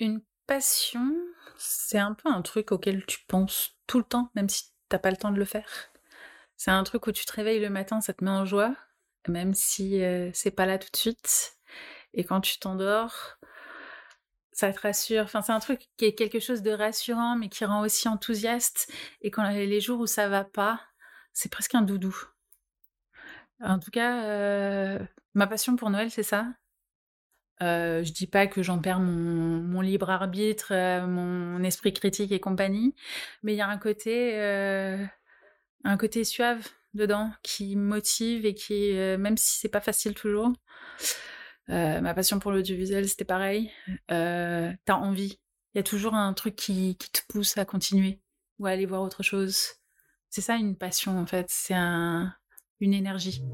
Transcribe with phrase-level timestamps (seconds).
[0.00, 1.14] Une passion,
[1.58, 5.10] c'est un peu un truc auquel tu penses tout le temps, même si t'as pas
[5.10, 5.90] le temps de le faire.
[6.56, 8.74] C'est un truc où tu te réveilles le matin, ça te met en joie,
[9.28, 11.58] même si euh, c'est pas là tout de suite.
[12.14, 13.36] Et quand tu t'endors,
[14.52, 15.24] ça te rassure.
[15.24, 18.90] Enfin, c'est un truc qui est quelque chose de rassurant, mais qui rend aussi enthousiaste.
[19.20, 20.80] Et quand les jours où ça va pas,
[21.34, 22.16] c'est presque un doudou.
[23.60, 24.98] En tout cas, euh,
[25.34, 26.46] ma passion pour Noël, c'est ça.
[27.62, 32.40] Euh, je dis pas que j'en perds mon, libre arbitre, euh, mon esprit critique et
[32.40, 32.94] compagnie,
[33.42, 35.04] mais il y a un côté, euh,
[35.84, 40.52] un côté suave dedans qui motive et qui, même si c'est pas facile toujours,
[41.68, 43.70] ma passion pour l'audiovisuel, c'était pareil.
[44.08, 45.38] T'as envie.
[45.74, 48.20] Il y a toujours un truc qui, qui, te pousse à continuer
[48.58, 49.74] ou à aller voir autre chose.
[50.28, 51.46] C'est ça une passion en fait.
[51.48, 52.34] C'est un,
[52.80, 53.44] une énergie.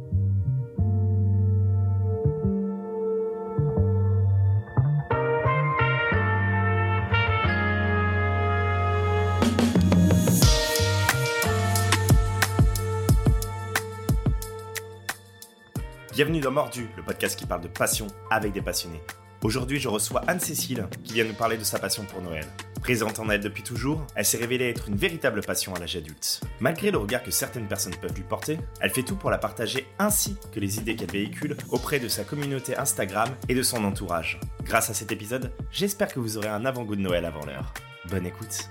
[16.16, 19.02] Bienvenue dans Mordu, le podcast qui parle de passion avec des passionnés.
[19.42, 22.46] Aujourd'hui, je reçois Anne-Cécile qui vient nous parler de sa passion pour Noël.
[22.80, 26.40] Présente en elle depuis toujours, elle s'est révélée être une véritable passion à l'âge adulte.
[26.58, 29.86] Malgré le regard que certaines personnes peuvent lui porter, elle fait tout pour la partager
[29.98, 34.40] ainsi que les idées qu'elle véhicule auprès de sa communauté Instagram et de son entourage.
[34.62, 37.74] Grâce à cet épisode, j'espère que vous aurez un avant-goût de Noël avant l'heure.
[38.08, 38.70] Bonne écoute.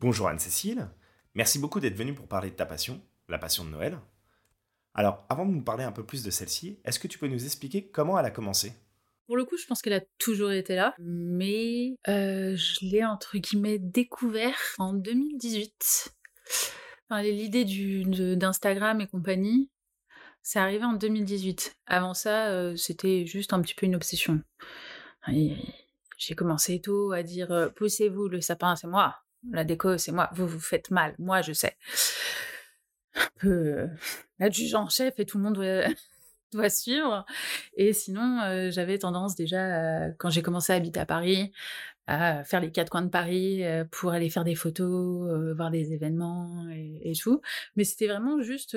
[0.00, 0.88] Bonjour Anne-Cécile,
[1.36, 4.00] merci beaucoup d'être venue pour parler de ta passion, la passion de Noël.
[4.96, 7.44] Alors, avant de nous parler un peu plus de celle-ci, est-ce que tu peux nous
[7.44, 8.72] expliquer comment elle a commencé?
[9.26, 13.36] Pour le coup, je pense qu'elle a toujours été là, mais euh, je l'ai entre
[13.36, 16.14] guillemets découvert en 2018.
[17.10, 17.66] Enfin, L'idée
[18.36, 19.68] d'Instagram et compagnie,
[20.42, 21.76] c'est arrivé en 2018.
[21.86, 24.40] Avant ça, euh, c'était juste un petit peu une obsession.
[25.28, 29.16] J'ai commencé tôt à dire euh, poussez-vous, le sapin, c'est moi.
[29.50, 30.30] La déco, c'est moi.
[30.32, 31.14] Vous vous faites mal.
[31.18, 31.76] Moi, je sais
[33.16, 33.86] un peu euh,
[34.38, 35.54] l'adjudant en chef et tout le monde
[36.52, 37.24] doit, suivre.
[37.76, 41.52] Et sinon, euh, j'avais tendance déjà, quand j'ai commencé à habiter à Paris,
[42.06, 45.92] à faire les quatre coins de Paris euh, pour aller faire des photos, voir des
[45.92, 47.40] événements et, tout.
[47.74, 48.76] Mais c'était vraiment juste,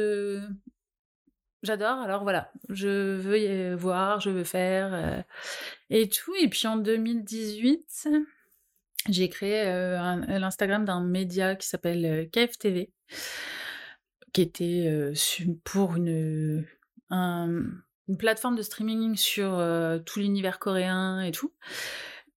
[1.63, 1.99] j'adore.
[1.99, 5.23] Alors voilà, je veux y voir, je veux faire
[5.89, 6.33] et tout.
[6.41, 8.09] Et puis en 2018,
[9.09, 9.63] j'ai créé
[10.27, 12.91] l'Instagram d'un média qui s'appelle KFTV
[14.33, 15.13] qui était
[15.63, 16.65] pour une,
[18.17, 19.63] plateforme de streaming sur
[20.05, 21.53] tout l'univers coréen et tout.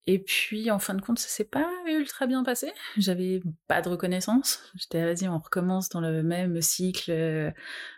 [0.06, 2.72] Et puis, en fin de compte, ça s'est pas ultra bien passé.
[2.96, 4.60] J'avais pas de reconnaissance.
[4.74, 7.12] J'étais, vas-y, on recommence dans le même cycle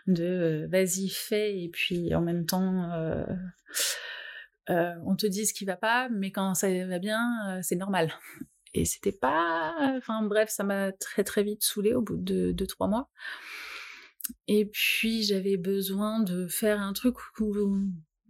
[0.05, 2.91] de vas-y, fais, et puis en même temps,
[4.67, 8.13] on te dit ce qui va pas, mais quand ça va bien, c'est normal.
[8.73, 9.73] Et c'était pas.
[9.97, 13.09] Enfin, bref, ça m'a très très vite saoulé au bout de deux, trois mois.
[14.47, 17.55] Et puis j'avais besoin de faire un truc où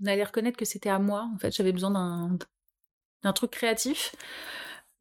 [0.01, 1.29] on allait reconnaître que c'était à moi.
[1.33, 1.91] En fait, j'avais besoin
[3.23, 4.15] d'un truc créatif.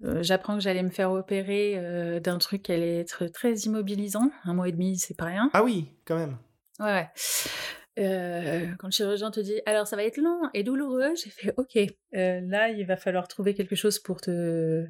[0.05, 4.31] Euh, j'apprends que j'allais me faire opérer euh, d'un truc qui allait être très immobilisant.
[4.45, 5.51] Un mois et demi, c'est pas rien.
[5.53, 6.39] Ah oui, quand même.
[6.81, 7.09] Ouais, ouais.
[7.99, 11.53] Euh, quand le chirurgien te dit alors ça va être long et douloureux, j'ai fait
[11.59, 11.79] ok.
[12.13, 14.87] là, il va falloir trouver quelque chose pour te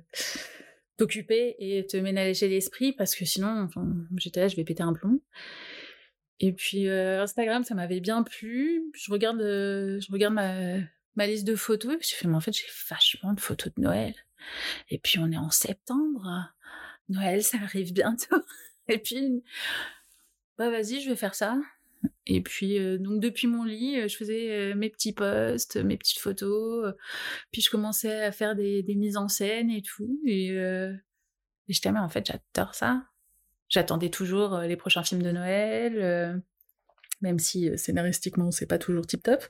[0.97, 3.69] t'occuper et te ménager l'esprit parce que sinon,
[4.17, 5.21] j'étais là, je vais péter un plomb.
[6.43, 8.91] Et puis euh, Instagram, ça m'avait bien plu.
[8.95, 10.79] Je regarde, euh, je regarde ma,
[11.15, 14.15] ma, liste de photos j'ai fait, mais en fait, j'ai vachement de photos de Noël.
[14.91, 16.53] Et puis on est en septembre.
[17.09, 18.37] Noël, ça arrive bientôt.
[18.89, 19.45] Et puis,
[20.59, 21.61] bah vas-y, je vais faire ça.
[22.27, 26.93] Et puis, euh, donc depuis mon lit, je faisais mes petits posts, mes petites photos.
[27.53, 30.21] puis je commençais à faire des, mises en scène et tout.
[30.27, 30.93] Et, et
[31.69, 33.12] j'étais, mais en fait, j'adore ça.
[33.73, 36.37] J'attendais toujours euh, les prochains films de Noël, euh,
[37.23, 39.43] même si euh, scénaristiquement c'est pas toujours tip top.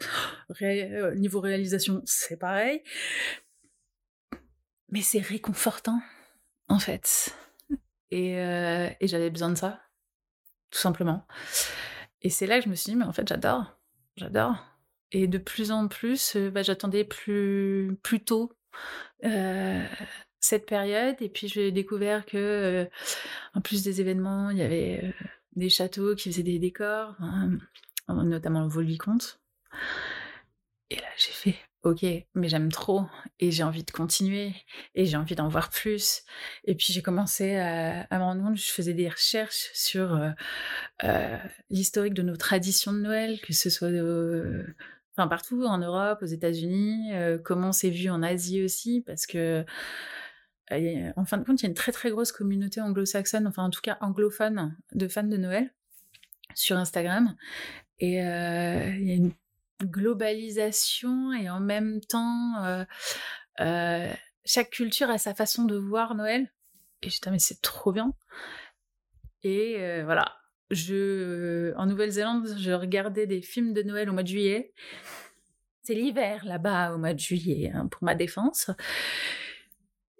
[1.16, 2.84] niveau réalisation, c'est pareil.
[4.90, 6.00] Mais c'est réconfortant,
[6.68, 7.34] en fait.
[8.12, 8.34] Et,
[9.00, 9.80] j'avais besoin de ça,
[10.70, 11.26] tout simplement.
[12.20, 13.76] Et c'est là que je me suis dit, mais en fait, j'adore,
[14.16, 14.54] j'adore.
[15.10, 18.52] Et de plus en plus, bah, j'attendais plus, plus tôt
[20.42, 21.16] cette période.
[21.20, 22.86] Et puis j'ai découvert que,
[23.54, 25.14] en plus des événements, il y avait
[25.56, 27.16] des châteaux qui faisaient des décors,
[28.08, 29.40] notamment le Vol-Vicomte.
[30.90, 31.54] Et là, j'ai fait,
[31.84, 32.04] ok,
[32.34, 33.06] mais j'aime trop
[33.40, 34.52] et j'ai envie de continuer
[34.94, 36.24] et j'ai envie d'en voir plus.
[36.64, 40.20] Et puis j'ai commencé à, à me rendre compte, je faisais des recherches sur
[41.04, 41.38] euh,
[41.70, 43.88] l'historique de nos traditions de Noël, que ce soit
[45.16, 47.10] enfin partout en Europe, aux États-Unis,
[47.44, 49.64] comment c'est vu en Asie aussi, parce que
[51.16, 53.70] en fin de compte, il y a une très très grosse communauté anglo-saxonne, enfin en
[53.70, 55.72] tout cas anglophone, de fans de Noël
[56.54, 57.36] sur Instagram.
[57.98, 59.32] Et il y a une
[59.82, 62.84] globalisation et en même temps,
[64.44, 66.52] chaque culture a sa façon de voir Noël.
[67.02, 68.12] Et je mais c'est trop bien.
[69.42, 70.36] Et voilà,
[70.70, 74.72] en Nouvelle-Zélande, je regardais des films de Noël au mois de juillet.
[75.82, 78.70] C'est l'hiver là-bas au mois de juillet, hein, pour ma défense.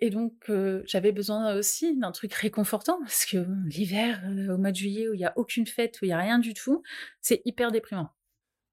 [0.04, 0.50] Et donc,
[0.84, 4.20] j'avais besoin aussi d'un truc réconfortant, parce que l'hiver,
[4.50, 6.40] au mois de juillet, où il n'y a aucune fête, où il n'y a rien
[6.40, 6.82] du tout,
[7.20, 8.10] c'est hyper déprimant.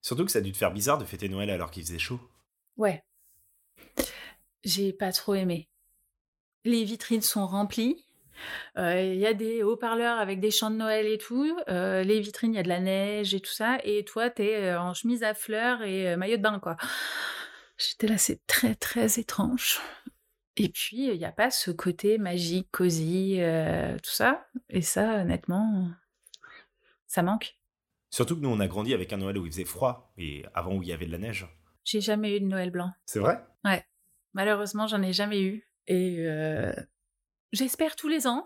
[0.01, 2.19] Surtout que ça a dû te faire bizarre de fêter Noël alors qu'il faisait chaud.
[2.77, 3.03] Ouais.
[4.63, 5.69] J'ai pas trop aimé.
[6.65, 8.03] Les vitrines sont remplies.
[8.75, 11.55] Il y a des haut-parleurs avec des chants de Noël et tout.
[11.67, 13.77] les vitrines, il y a de la neige et tout ça.
[13.83, 16.75] Et toi, t'es en chemise à fleurs et maillot de bain, quoi.
[17.77, 19.79] J'étais là, c'est très, très étrange.
[20.61, 24.47] Et puis, il n'y a pas ce côté magique, cosy, euh, tout ça.
[24.69, 25.89] Et ça, honnêtement,
[27.07, 27.55] ça manque.
[28.11, 30.75] Surtout que nous, on a grandi avec un Noël où il faisait froid et avant
[30.75, 31.47] où il y avait de la neige.
[31.85, 32.91] J'ai jamais eu de Noël blanc.
[33.05, 33.43] C'est vrai?
[33.63, 33.85] Ouais.
[34.33, 35.67] Malheureusement, j'en ai jamais eu.
[35.87, 36.73] Et euh,
[37.53, 38.45] j'espère tous les ans.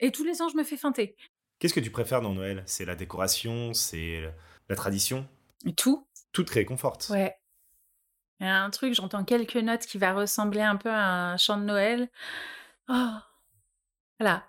[0.00, 1.16] Et tous les ans, je me fais feinter.
[1.58, 2.62] Qu'est-ce que tu préfères dans Noël?
[2.66, 3.72] C'est la décoration?
[3.72, 4.22] C'est
[4.68, 5.28] la tradition?
[5.76, 6.06] Tout.
[6.32, 7.08] Tout te réconforte.
[7.10, 7.36] Ouais.
[8.40, 11.36] Il y a un truc, j'entends quelques notes qui va ressembler un peu à un
[11.36, 12.08] chant de Noël.
[12.88, 13.14] Oh,
[14.20, 14.44] voilà.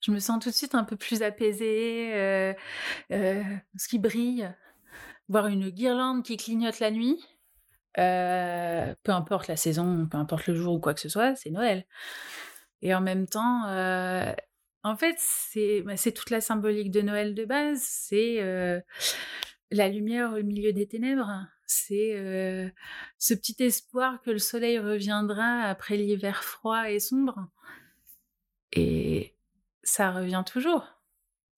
[0.00, 2.54] Je me sens tout de suite un peu plus apaisée, euh,
[3.12, 3.42] euh,
[3.76, 4.50] ce qui brille.
[5.28, 7.24] Voir une guirlande qui clignote la nuit,
[7.98, 11.50] euh, peu importe la saison, peu importe le jour ou quoi que ce soit, c'est
[11.50, 11.84] Noël.
[12.82, 13.62] Et en même temps,
[14.84, 15.16] en fait,
[15.84, 17.82] bah, c'est toute la symbolique de Noël de base.
[17.82, 18.40] C'est
[19.72, 21.48] la lumière au milieu des ténèbres.
[21.66, 22.72] C'est
[23.18, 27.48] ce petit espoir que le soleil reviendra après l'hiver froid et sombre.
[28.72, 29.36] Et
[29.82, 30.86] ça revient toujours.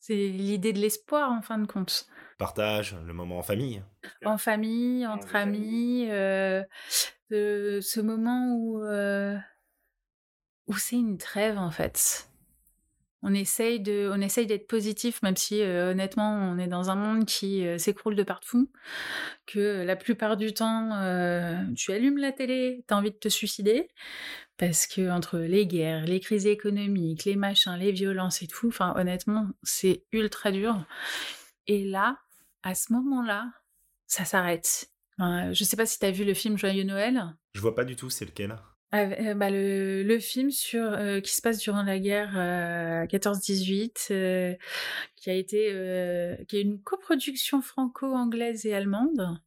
[0.00, 2.06] C'est l'idée de l'espoir en fin de compte.
[2.38, 3.82] Partage, le moment en famille.
[4.24, 6.06] En famille, entre amis,
[7.30, 8.82] ce moment où,
[10.66, 12.28] où c'est une trêve en fait
[13.22, 16.94] on essaye de, on essaye d'être positif, même si euh, honnêtement on est dans un
[16.94, 18.70] monde qui euh, s'écroule de partout,
[19.46, 23.88] que la plupart du temps euh, tu allumes la télé, t'as envie de te suicider,
[24.56, 28.94] parce que entre les guerres, les crises économiques, les machins, les violences et tout, enfin
[28.96, 30.84] honnêtement c'est ultra dur.
[31.66, 32.18] Et là,
[32.62, 33.50] à ce moment-là,
[34.06, 34.90] ça s'arrête.
[35.18, 37.36] je sais pas si t'as vu le film Joyeux Noël.
[37.54, 38.56] Je vois pas du tout, c'est lequel
[38.94, 42.32] euh, bah, le, film sur euh, qui se passe durant la guerre
[43.06, 44.54] 14-18, euh,
[45.16, 45.66] qui a été
[46.48, 49.38] qui est une coproduction franco-anglaise et allemande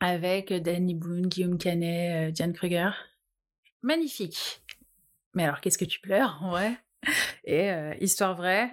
[0.00, 2.90] avec Danny Boone, Guillaume Canet, Diane Kruger.
[3.82, 4.62] Magnifique.
[5.34, 6.76] Mais alors qu'est-ce que tu pleures, ouais.
[7.44, 7.70] Et
[8.00, 8.70] histoire vraie,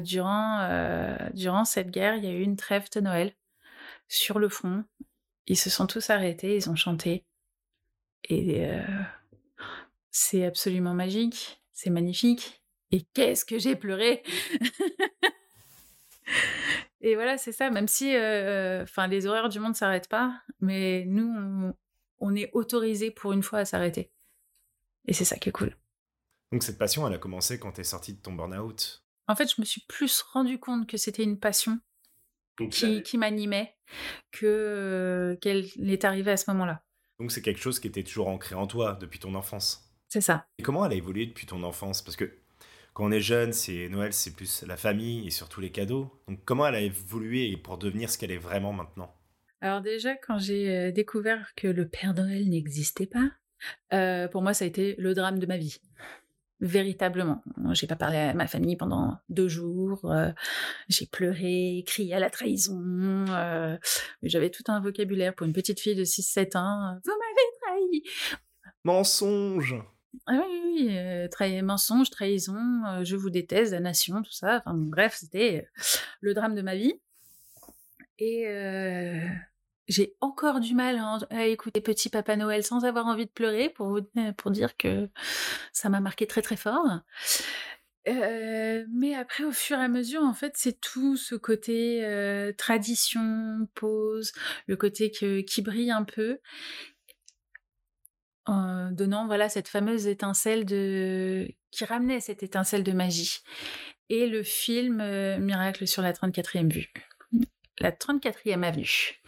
[0.00, 3.34] durant durant cette guerre, il y a eu une trêve de Noël
[4.08, 4.84] sur le front.
[5.46, 7.24] Ils se sont tous arrêtés, ils ont chanté.
[8.24, 8.82] Et euh,
[10.10, 12.62] c'est absolument magique, c'est magnifique.
[12.92, 14.22] Et qu'est-ce que j'ai pleuré
[17.02, 21.04] Et voilà, c'est ça, même si euh, les horreurs du monde ne s'arrêtent pas, mais
[21.06, 21.72] nous,
[22.18, 24.12] on, est autorisé pour une fois à s'arrêter.
[25.06, 25.74] Et c'est ça qui est cool.
[26.52, 29.02] Donc cette passion, elle a commencé quand tu es sortie de ton burn-out?
[29.28, 31.80] En fait, je me suis plus rendu compte que c'était une passion
[32.70, 33.74] qui, qui m'animait
[34.32, 36.84] que euh, qu'elle est arrivée à ce moment-là.
[37.20, 39.92] Donc c'est quelque chose qui était toujours ancré en toi depuis ton enfance.
[40.08, 40.46] C'est ça.
[40.58, 42.02] Et comment elle a évolué depuis ton enfance?
[42.02, 42.32] Parce que
[42.94, 46.10] quand on est jeune, c'est Noël, c'est plus la famille et surtout les cadeaux.
[46.26, 49.14] Donc comment elle a évolué pour devenir ce qu'elle est vraiment maintenant?
[49.60, 53.30] Alors déjà, quand j'ai euh, découvert que le Père Noël n'existait pas,
[53.92, 55.78] euh, pour moi, ça a été le drame de ma vie
[56.60, 57.42] véritablement.
[57.72, 60.04] J'ai pas parlé à ma famille pendant deux jours.
[60.04, 60.30] Euh,
[60.88, 63.24] j'ai pleuré, crié à la trahison.
[63.28, 63.76] Euh,
[64.22, 66.98] J'avais tout un vocabulaire pour une petite fille de 6-7 ans.
[67.04, 68.02] Vous m'avez trahi
[68.84, 69.76] Mensonge
[70.26, 74.56] ah oui, oui, euh, trahi, mensonge, trahison, euh, je vous déteste, la nation, tout ça.
[74.56, 75.68] Enfin bref, c'était
[76.20, 76.94] le drame de ma vie.
[78.18, 78.44] Et
[79.90, 84.00] j'ai encore du mal à, écouter Petit Papa Noël sans avoir envie de pleurer pour,
[84.36, 85.08] pour dire que
[85.72, 86.86] ça m'a marqué très très fort.
[88.08, 92.52] Euh, mais après, au fur et à mesure, en fait, c'est tout ce côté euh,
[92.56, 94.32] tradition, pause,
[94.66, 96.38] le côté qui brille un peu,
[98.46, 103.40] en donnant voilà cette fameuse étincelle de qui ramenait cette étincelle de magie.
[104.08, 106.92] Et le film euh, Miracle sur la 34e vue,
[107.80, 109.20] la 34e avenue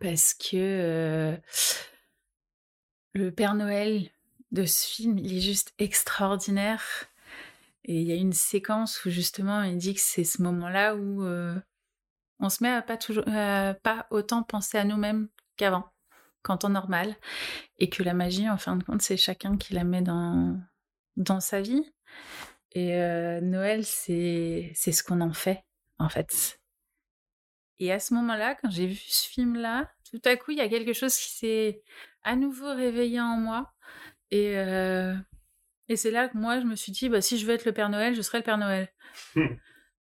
[0.00, 1.38] parce que
[3.12, 4.10] le Père Noël
[4.50, 6.82] de ce film, il est juste extraordinaire.
[7.84, 11.22] Et il y a une séquence où justement il dit que c'est ce moment-là où
[12.40, 15.84] on se met à pas toujours, pas autant penser à nous-mêmes qu'avant,
[16.42, 17.14] qu'en temps normal,
[17.78, 20.58] et que la magie, en fin de compte, c'est chacun qui la met dans
[21.16, 21.92] dans sa vie.
[22.72, 22.96] Et
[23.42, 25.62] Noël, c'est c'est ce qu'on en fait,
[25.98, 26.60] en fait.
[27.78, 30.68] Et à ce moment-là, quand j'ai vu ce film-là, tout à coup, il y a
[30.68, 31.82] quelque chose qui s'est
[32.22, 33.72] à nouveau réveillé en moi.
[34.30, 35.14] Et, euh,
[35.88, 37.72] et c'est là que moi, je me suis dit, bah, si je veux être le
[37.72, 38.88] Père Noël, je serai le Père Noël.
[39.34, 39.46] Hmm.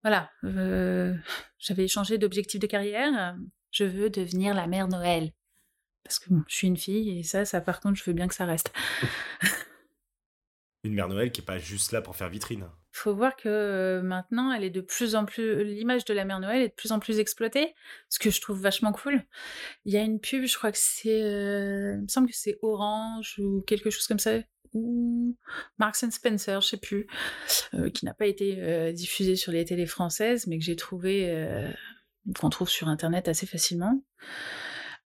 [0.02, 0.32] Voilà.
[0.46, 1.14] Euh,
[1.58, 3.36] j'avais changé d'objectif de carrière.
[3.72, 5.34] Je veux devenir la Mère Noël.
[6.06, 8.34] Parce que je suis une fille et ça, ça, par contre, je veux bien que
[8.34, 8.72] ça reste.
[10.84, 12.70] une Mère Noël qui n'est pas juste là pour faire vitrine
[13.00, 15.64] faut voir que euh, maintenant, elle est de plus en plus.
[15.64, 17.74] L'image de la mère Noël est de plus en plus exploitée,
[18.10, 19.24] ce que je trouve vachement cool.
[19.86, 21.24] Il y a une pub, je crois que c'est.
[21.24, 24.40] Euh, il me semble que c'est Orange ou quelque chose comme ça,
[24.74, 25.36] ou
[25.78, 27.08] Marks and Spencer, je sais plus,
[27.74, 31.58] euh, qui n'a pas été diffusée sur les télés françaises, mais que j'ai trouvé.
[32.40, 34.04] qu'on trouve sur internet assez facilement.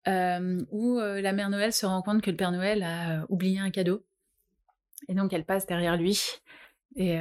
[0.05, 4.05] où la mère Noël se rend compte que le Père Noël a oublié un cadeau.
[5.07, 6.21] Et donc elle passe derrière lui
[6.95, 7.19] et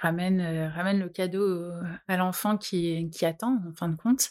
[0.00, 1.70] ramène, ramène le cadeau
[2.08, 4.30] à l'enfant qui, qui attend, en fin de compte.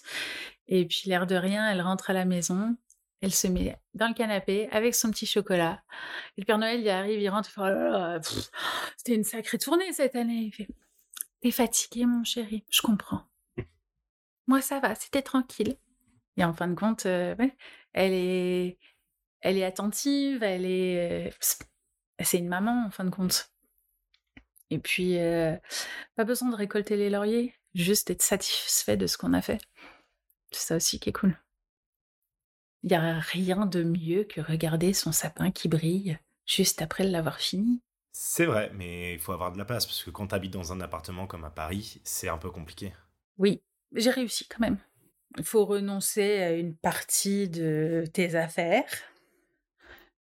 [0.68, 2.75] Et puis, l'air de rien, elle rentre à la maison,
[3.22, 5.84] elle se met dans le canapé avec son petit chocolat.
[6.38, 8.22] Et le Père Noël, il arrive, il rentre, oh
[8.98, 10.46] C'était une sacrée tournée cette année.
[10.46, 10.68] Il fait
[11.41, 13.24] T'es fatigué, mon chéri, je comprends.
[14.48, 15.77] Moi, ça va, c'était tranquille.
[16.36, 17.38] Et en fin de compte, elle
[17.94, 18.77] est,
[19.41, 21.34] elle est attentive, elle est,
[22.26, 23.52] c'est une maman en fin de compte.
[24.70, 25.18] Et puis,
[26.16, 29.60] pas besoin de récolter les lauriers, juste être satisfait de ce qu'on a fait.
[30.52, 31.38] C'est ça aussi qui est cool.
[32.84, 37.40] Il n'y a rien de mieux que regarder son sapin qui brille juste après l'avoir
[37.40, 37.82] fini.
[38.12, 40.74] C'est vrai, mais il faut avoir de la place, parce que quand tu habites dans
[40.74, 42.94] un appartement comme à Paris, c'est un peu compliqué.
[43.38, 43.62] Oui,
[43.94, 44.78] j'ai réussi quand même.
[45.38, 48.92] Il faut renoncer à une partie de tes affaires,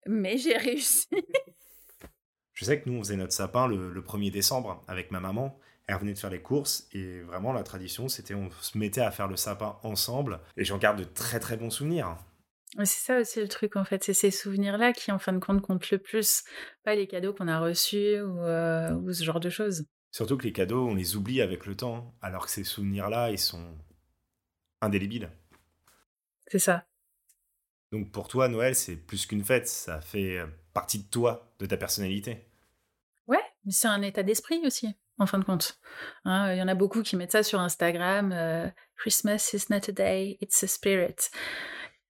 [0.07, 1.09] mais j'ai réussi.
[2.59, 5.57] Je sais que nous, on faisait notre sapin le, 1er décembre avec ma maman.
[5.87, 9.13] Elle revenait de faire les courses et vraiment la tradition, c'était on se mettait à
[9.13, 12.17] faire le sapin ensemble et j'en garde de très très bons souvenirs.
[12.79, 15.63] C'est ça aussi le truc en fait, c'est ces souvenirs-là qui en fin de compte
[15.63, 16.43] comptent le plus,
[16.83, 19.85] pas les cadeaux qu'on a reçus ou, euh, ou, ce genre de choses.
[20.11, 23.39] Surtout que les cadeaux, on les oublie avec le temps, alors que ces souvenirs-là, ils
[23.39, 23.79] sont
[24.81, 25.31] indélébiles.
[26.49, 26.85] C'est ça.
[27.93, 30.41] Donc pour toi, Noël, c'est plus qu'une fête, ça fait
[30.75, 32.48] partie de toi, de ta personnalité.
[33.71, 35.79] C'est un état d'esprit aussi, en fin de compte.
[36.25, 38.33] Hein, il y en a beaucoup qui mettent ça sur Instagram.
[38.33, 41.31] Euh, Christmas is not a day, it's a spirit.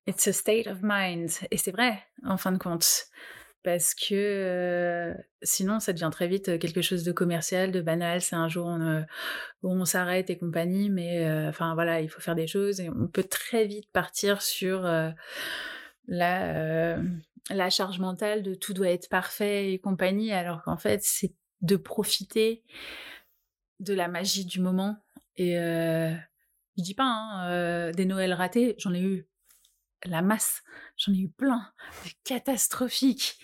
[0.06, 1.30] It's a state of mind.
[1.50, 3.06] Et c'est vrai, en fin de compte.
[3.64, 8.22] Parce que euh, sinon, ça devient très vite quelque chose de commercial, de banal.
[8.22, 10.88] C'est un jour où on, s'arrête et compagnie.
[10.88, 12.80] Mais euh, enfin, voilà, il faut faire des choses.
[12.80, 14.88] Et on peut très vite partir sur
[16.06, 16.98] la
[17.50, 21.76] la charge mentale de tout doit être parfait et compagnie, alors qu'en fait, c'est de
[21.76, 22.62] profiter
[23.80, 24.96] de la magie du moment.
[25.36, 26.14] Et euh,
[26.76, 29.26] je dis pas, hein, euh, des Noëls ratés, j'en ai eu
[30.04, 30.62] la masse,
[30.96, 31.72] j'en ai eu plein,
[32.24, 33.38] catastrophiques.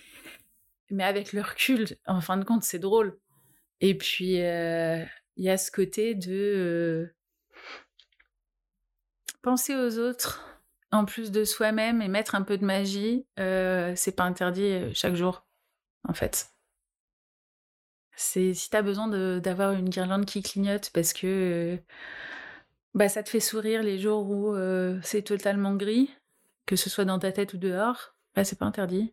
[0.90, 3.18] Mais avec le recul, en fin de compte, c'est drôle.
[3.80, 5.04] Et puis, euh,
[5.37, 7.14] il y a ce côté de euh,
[9.42, 10.61] penser aux autres
[10.92, 15.44] en plus de soi-même et mettre un peu de magie, c'est pas interdit chaque jour,
[16.09, 16.53] en fait.
[18.16, 19.09] C'est si t'as besoin
[19.40, 21.78] d'avoir une guirlande qui clignote parce que
[22.94, 26.11] bah, ça te fait sourire les jours où euh, c'est totalement gris,
[26.66, 29.12] que ce soit dans ta tête ou dehors, bah, c'est pas interdit.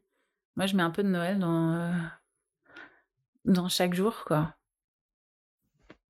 [0.56, 1.92] Moi, je mets un peu de Noël dans,
[3.46, 4.56] dans chaque jour, quoi.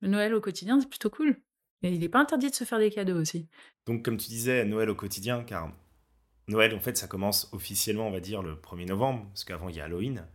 [0.01, 1.37] Le Noël au quotidien, c'est plutôt cool.
[1.83, 3.47] Et il n'est pas interdit de se faire des cadeaux aussi.
[3.85, 5.71] Donc, comme tu disais, Noël au quotidien, car
[6.47, 9.75] Noël, en fait, ça commence officiellement, on va dire, le 1er novembre, parce qu'avant, il
[9.75, 10.25] y a Halloween.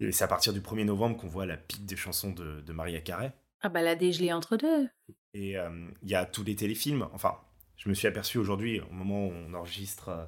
[0.00, 2.72] Et c'est à partir du 1er novembre qu'on voit la pique des chansons de, de
[2.72, 3.32] Maria Carey.
[3.62, 4.88] Ah bah la dégelée entre deux.
[5.34, 7.08] Et euh, il y a tous les téléfilms.
[7.12, 7.36] Enfin,
[7.76, 10.24] je me suis aperçu aujourd'hui, au moment où on enregistre euh,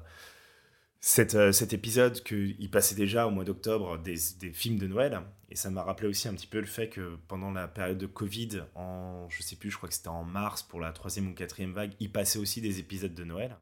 [1.35, 5.21] euh, cet épisode, qu'il passait déjà au mois d'octobre des, des, films de Noël.
[5.49, 8.07] Et ça m'a rappelé aussi un petit peu le fait que pendant la période de
[8.07, 11.33] Covid, en, je sais plus, je crois que c'était en mars pour la troisième ou
[11.33, 13.57] quatrième vague, il passait aussi des épisodes de Noël.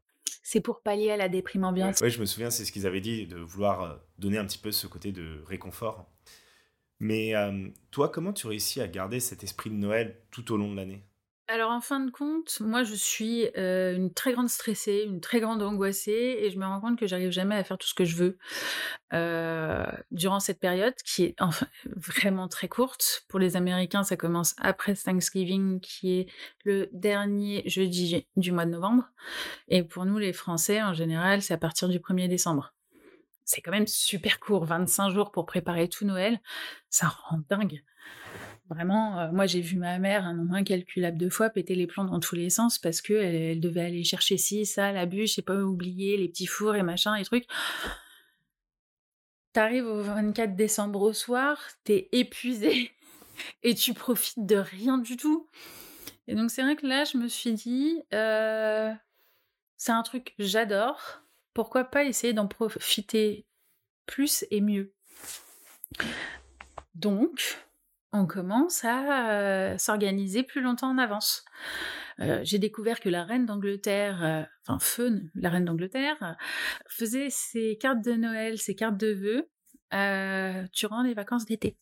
[0.49, 1.99] C'est pour pallier à la déprime ambiante.
[2.01, 4.57] Oui, je me souviens, c'est ce qu'ils avaient dit, de vouloir euh, donner un petit
[4.57, 6.09] peu ce côté de réconfort.
[7.01, 10.71] Mais euh, toi, comment tu réussis à garder cet esprit de Noël tout au long
[10.71, 11.03] de l'année?
[11.49, 15.39] Alors en fin de compte, moi je suis euh, une très grande stressée, une très
[15.39, 18.03] grande angoissée, et je me rends compte que j'arrive jamais à faire tout ce que
[18.03, 18.37] je veux
[19.13, 21.35] euh, durant cette période qui est
[21.95, 23.23] vraiment très courte.
[23.29, 26.27] Pour les Américains, ça commence après Thanksgiving, qui est
[26.65, 29.05] le dernier jeudi du mois de novembre,
[29.69, 32.73] et pour nous les Français en général, c'est à partir du 1er décembre.
[33.45, 36.41] C'est quand même super court, 25 jours pour préparer tout Noël,
[36.89, 37.81] ça rend dingue.
[38.69, 42.03] Vraiment, euh, moi j'ai vu ma mère un nombre incalculable de fois péter les plombs
[42.03, 45.41] dans tous les sens parce que elle, devait aller chercher ci, ça, la bûche, j'ai
[45.41, 47.45] pas oublié les petits fours et machin et trucs.
[49.53, 52.91] T'arrives au 24 décembre au soir, t'es épuisé
[53.63, 55.47] et tu profites de rien du tout.
[56.27, 58.93] Et donc c'est vrai que là je me suis dit, euh,
[59.77, 61.21] c'est un truc j'adore.
[61.53, 63.45] Pourquoi pas essayer d'en profiter
[64.05, 64.93] plus et mieux?
[66.95, 67.66] Donc,
[68.17, 71.45] on commence à euh, s'organiser plus longtemps en avance.
[72.19, 76.35] Euh, j'ai découvert que la reine d'Angleterre, euh, enfin Fun, la reine d'Angleterre,
[76.89, 79.49] faisait ses cartes de Noël, ses cartes de vœux
[80.73, 81.77] durant les vacances d'été.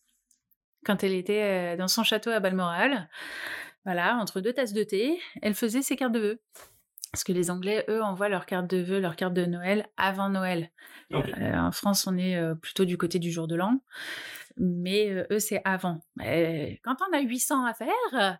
[0.84, 3.08] Quand elle était dans son château à Balmoral,
[3.84, 6.40] voilà, entre deux tasses de thé, elle faisait ses cartes de vœux.
[7.16, 10.28] Parce que les Anglais, eux, envoient leurs cartes de vœux, leurs cartes de Noël avant
[10.28, 10.70] Noël.
[11.10, 13.80] en France, on est plutôt du côté du jour de l'an
[14.58, 16.02] mais eux, c'est avant.
[16.18, 18.38] quand on a 800 à faire,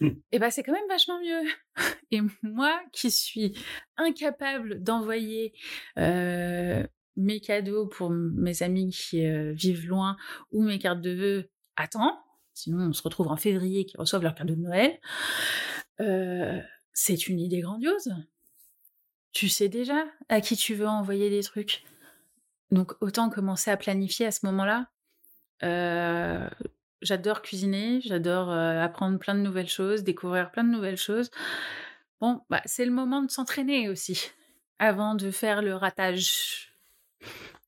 [0.00, 0.06] mmh.
[0.06, 1.42] et eh ben, c'est quand même vachement mieux.
[2.12, 3.58] Et moi, qui suis
[3.96, 5.52] incapable d'envoyer
[5.96, 10.16] mes cadeaux pour mes amis qui vivent loin
[10.52, 12.16] ou mes cartes de vœux à temps,
[12.54, 15.00] sinon on se retrouve en février qui reçoivent leurs cadeaux de Noël,
[17.00, 18.12] c'est une idée grandiose.
[19.30, 21.84] Tu sais déjà à qui tu veux envoyer des trucs.
[22.72, 24.90] Donc autant commencer à planifier à ce moment-là
[25.62, 26.50] euh,
[27.00, 31.30] j'adore cuisiner, j'adore euh, apprendre plein de nouvelles choses, découvrir plein de nouvelles choses.
[32.20, 34.30] Bon, bah, c'est le moment de s'entraîner aussi,
[34.80, 36.72] avant de faire le ratage.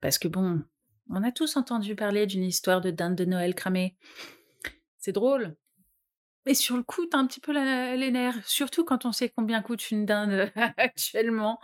[0.01, 0.61] Parce que bon,
[1.09, 3.97] on a tous entendu parler d'une histoire de dinde de Noël cramée.
[4.99, 5.57] C'est drôle.
[6.47, 9.61] Mais sur le coup, t'as un petit peu les nerfs, surtout quand on sait combien
[9.61, 11.61] coûte une dinde actuellement.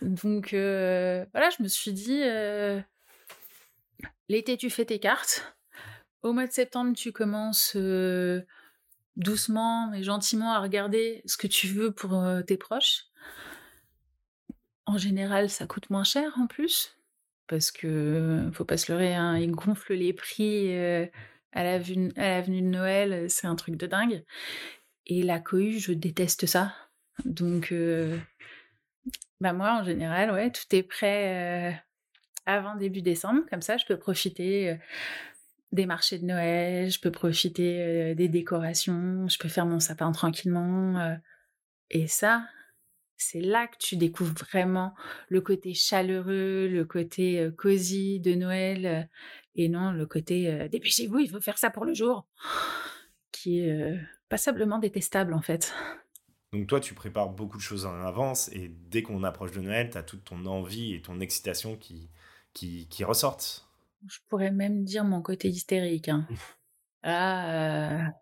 [0.00, 2.22] Donc euh, voilà, je me suis dit,
[4.28, 5.54] l'été tu fais tes cartes,
[6.22, 7.76] au mois de septembre, tu commences
[9.16, 13.04] doucement mais gentiment à regarder ce que tu veux pour tes proches.
[14.86, 16.96] En général, ça coûte moins cher en plus,
[17.48, 20.70] parce que faut pas se leurrer, hein, ils gonflent les prix
[21.52, 22.12] à l'avenue
[22.62, 24.24] de Noël, c'est un truc de dingue.
[25.06, 26.74] Et la cohue, je déteste ça.
[27.24, 27.72] Donc,
[29.40, 31.82] bah moi, en général, ouais, tout est prêt
[32.44, 34.76] avant début décembre, comme ça, je peux profiter
[35.72, 40.12] des marchés de Noël, je peux profiter euh, des décorations, je peux faire mon sapin
[40.12, 40.98] tranquillement.
[40.98, 41.14] Euh.
[41.90, 42.46] et ça,
[43.16, 44.94] c'est là que tu découvres vraiment
[45.28, 49.08] le côté chaleureux, le côté euh, cosy de Noël,
[49.56, 52.26] et non le côté dépêchez-vous, il faut faire ça pour le jour,
[53.32, 55.72] qui est passablement détestable en fait.
[56.52, 59.90] Donc toi, tu prépares beaucoup de choses en avance, et dès qu'on approche de Noël,
[59.90, 62.08] tu as toute ton envie et ton excitation qui,
[62.52, 63.68] qui, qui ressortent.
[64.06, 66.08] Je pourrais même dire mon côté hystérique.
[66.08, 66.26] Hein.
[67.08, 68.14] Ah,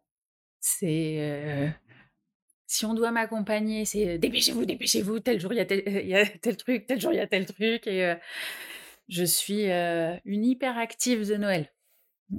[0.61, 1.75] c'est.
[2.67, 7.01] Si on doit m'accompagner, c'est dépêchez-vous, dépêchez-vous, tel jour il y, a tel, truc, tel
[7.01, 7.87] jour il y a tel truc.
[7.87, 8.15] Et
[9.09, 11.71] je suis une hyper active de Noël.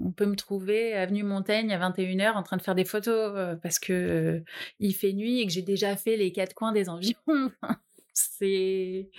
[0.04, 3.80] On peut me trouver avenue Montaigne à 21h en train de faire des photos parce
[3.80, 4.44] que
[4.80, 7.52] il fait nuit et que j'ai déjà fait les quatre coins des environs.
[8.14, 9.10] c'est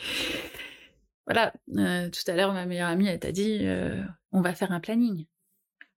[1.26, 4.70] voilà, euh, tout à l'heure, ma meilleure amie, elle t'a dit, euh, on va faire
[4.72, 5.26] un planning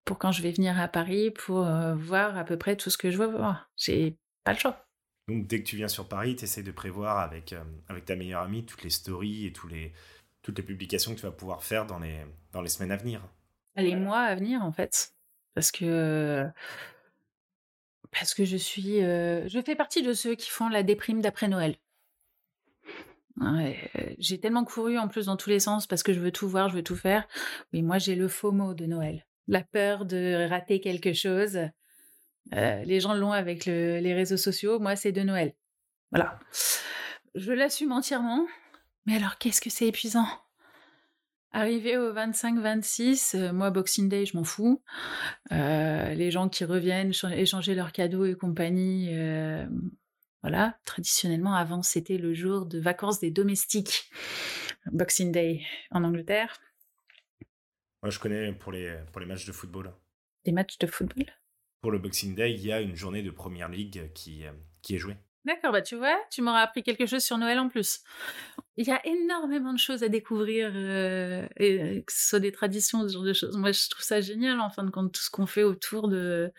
[0.03, 2.97] pour quand je vais venir à Paris pour euh, voir à peu près tout ce
[2.97, 3.69] que je veux voir.
[3.77, 4.87] J'ai pas le choix.
[5.27, 7.53] Donc, dès que tu viens sur Paris, tu essaies de prévoir avec,
[7.87, 9.93] avec ta meilleure amie toutes les stories et tous les,
[10.41, 13.21] toutes les publications que tu vas pouvoir faire dans les, dans les semaines à venir.
[13.75, 15.13] Les mois à venir, en fait.
[15.53, 16.45] Parce que.
[18.11, 18.99] Parce que je suis.
[18.99, 21.75] je fais partie de ceux qui font la déprime d'après Noël.
[23.39, 26.49] Ouais, j'ai tellement couru en plus dans tous les sens parce que je veux tout
[26.49, 27.25] voir, je veux tout faire.
[27.71, 29.25] Mais moi, j'ai le faux mot de Noël.
[29.47, 31.59] La peur de rater quelque chose.
[32.53, 34.79] Euh, les gens l'ont avec les réseaux sociaux.
[34.79, 35.53] Moi, c'est de Noël.
[36.11, 36.39] Voilà.
[37.35, 38.45] Je l'assume entièrement.
[39.09, 40.27] Mais alors, qu'est-ce que c'est épuisant?
[41.51, 44.83] Arrivé au 25-26, euh, moi, Boxing Day, je m'en fous.
[45.51, 49.09] Euh, les gens qui reviennent échanger leurs cadeaux et compagnie,
[50.43, 54.11] voilà, traditionnellement, avant, c'était le jour de vacances des domestiques,
[54.91, 56.61] Boxing Day en Angleterre.
[58.03, 59.91] Moi, je connais pour les, pour les matchs de football.
[60.45, 61.25] Des matchs de football?
[61.81, 64.43] Pour le Boxing Day, il y a une journée de Première League qui,
[64.83, 65.17] qui est jouée.
[65.49, 68.01] D'accord, bah tu vois, tu m'auras appris quelque chose sur Noël en plus.
[68.77, 73.07] Il y a énormément de choses à découvrir, euh, et, que ce soit des traditions,
[73.07, 73.57] ce genre de choses.
[73.57, 76.51] Moi, je trouve ça génial, en fin de compte, tout ce qu'on fait autour de,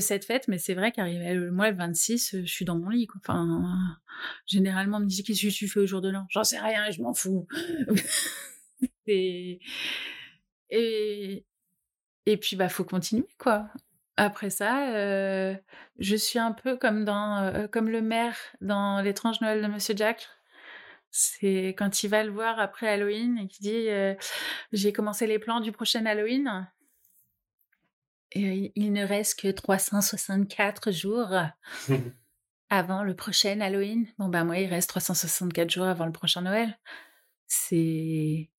[0.00, 0.48] cette fête.
[0.48, 3.06] Mais c'est vrai qu'arrivé le mois le 26, je suis dans mon lit.
[3.16, 3.96] Enfin,
[4.44, 6.26] généralement, on me dit qu'est-ce que tu fais au jour de l'an?
[6.30, 7.46] J'en sais rien, je m'en fous.
[9.06, 9.60] et,
[10.70, 11.46] et,
[12.26, 13.70] et puis, bah, faut continuer, quoi.
[14.20, 15.54] Après ça, euh,
[15.98, 19.94] je suis un peu comme dans euh, comme le maire dans l'étrange Noël de Monsieur
[19.96, 20.28] Jack.
[21.10, 24.14] C'est quand il va le voir après Halloween et qu'il dit euh,
[24.72, 26.68] j'ai commencé les plans du prochain Halloween.
[28.32, 31.34] Et il ne reste que 364 jours
[32.68, 34.06] avant le prochain Halloween.
[34.18, 36.78] Bon ben moi il reste 364 jours avant le prochain Noël.
[37.46, 38.49] C'est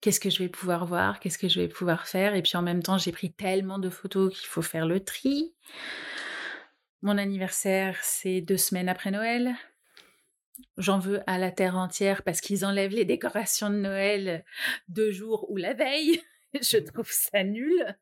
[0.00, 2.34] qu'est-ce que je vais pouvoir voir, qu'est-ce que je vais pouvoir faire.
[2.34, 5.54] Et puis en même temps, j'ai pris tellement de photos qu'il faut faire le tri.
[7.02, 9.54] Mon anniversaire, c'est deux semaines après Noël.
[10.76, 14.44] J'en veux à la terre entière parce qu'ils enlèvent les décorations de Noël
[14.88, 16.20] deux jours ou la veille.
[16.60, 17.96] Je trouve ça nul.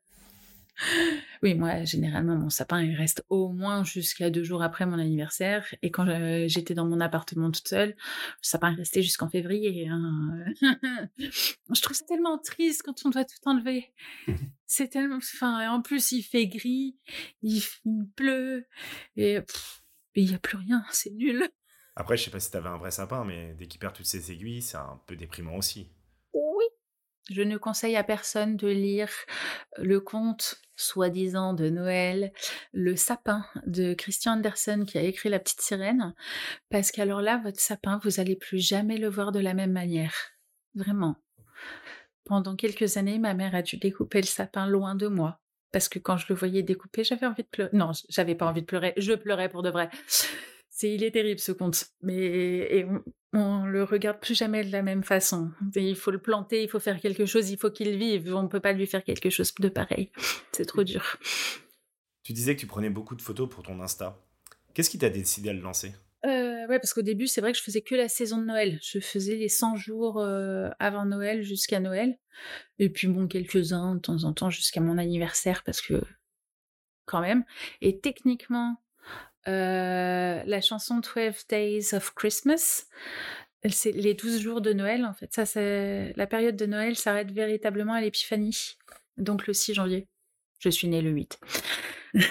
[1.43, 5.65] Oui, moi, généralement, mon sapin, il reste au moins jusqu'à deux jours après mon anniversaire.
[5.81, 7.95] Et quand euh, j'étais dans mon appartement toute seule, le
[8.41, 9.87] sapin est resté jusqu'en février.
[9.87, 10.45] Hein.
[11.17, 13.93] Je trouve ça tellement triste quand on doit tout enlever.
[14.65, 15.17] C'est tellement...
[15.17, 16.97] Enfin, en plus, il fait gris,
[17.41, 17.63] il,
[18.15, 18.67] pleut,
[19.15, 19.39] et
[20.15, 21.47] il n'y a plus rien, c'est nul.
[21.95, 24.05] Après, je sais pas si tu avais un vrai sapin, mais dès qu'il perd toutes
[24.05, 25.89] ses aiguilles, c'est un peu déprimant aussi.
[26.33, 26.65] Oui.
[27.29, 29.09] Je ne conseille à personne de lire
[29.77, 32.31] le conte soi-disant de Noël,
[32.71, 36.13] le sapin de Christian Andersen qui a écrit La petite sirène,
[36.69, 40.13] parce qu'alors là, votre sapin, vous allez plus jamais le voir de la même manière.
[40.75, 41.15] Vraiment.
[42.23, 45.39] Pendant quelques années, ma mère a dû découper le sapin loin de moi.
[45.71, 47.71] Parce que quand je le voyais découper, j'avais envie de pleurer.
[47.73, 48.93] Non, j'avais pas envie de pleurer.
[48.97, 49.89] Je pleurais pour de vrai.
[50.77, 51.87] C'est, il est terrible ce conte.
[52.03, 52.85] Mais
[53.33, 55.49] on le regarde plus jamais de la même façon.
[55.75, 58.35] il faut le planter, il faut faire quelque chose, il faut qu'il vive.
[58.35, 60.11] On ne peut pas lui faire quelque chose de pareil.
[60.51, 61.17] C'est trop dur.
[62.21, 64.23] Tu disais que tu prenais beaucoup de photos pour ton Insta.
[64.75, 65.95] Qu'est-ce qui t'a décidé à le lancer?
[66.27, 68.77] Euh, ouais, parce qu'au début, c'est vrai que je faisais que la saison de Noël.
[68.83, 72.19] Je faisais les 100 jours euh, avant Noël jusqu'à Noël.
[72.77, 76.03] Et puis, bon, quelques-uns de temps en temps jusqu'à mon anniversaire, parce que
[77.05, 77.45] quand même.
[77.81, 78.77] Et techniquement,
[79.47, 82.85] la chanson 12 Days of Christmas.
[83.69, 85.33] C'est les 12 jours de Noël, en fait.
[85.33, 88.77] Ça, c'est la période de Noël s'arrête véritablement à l'épiphanie,
[89.17, 90.07] donc le 6 janvier.
[90.59, 91.39] Je suis née le 8.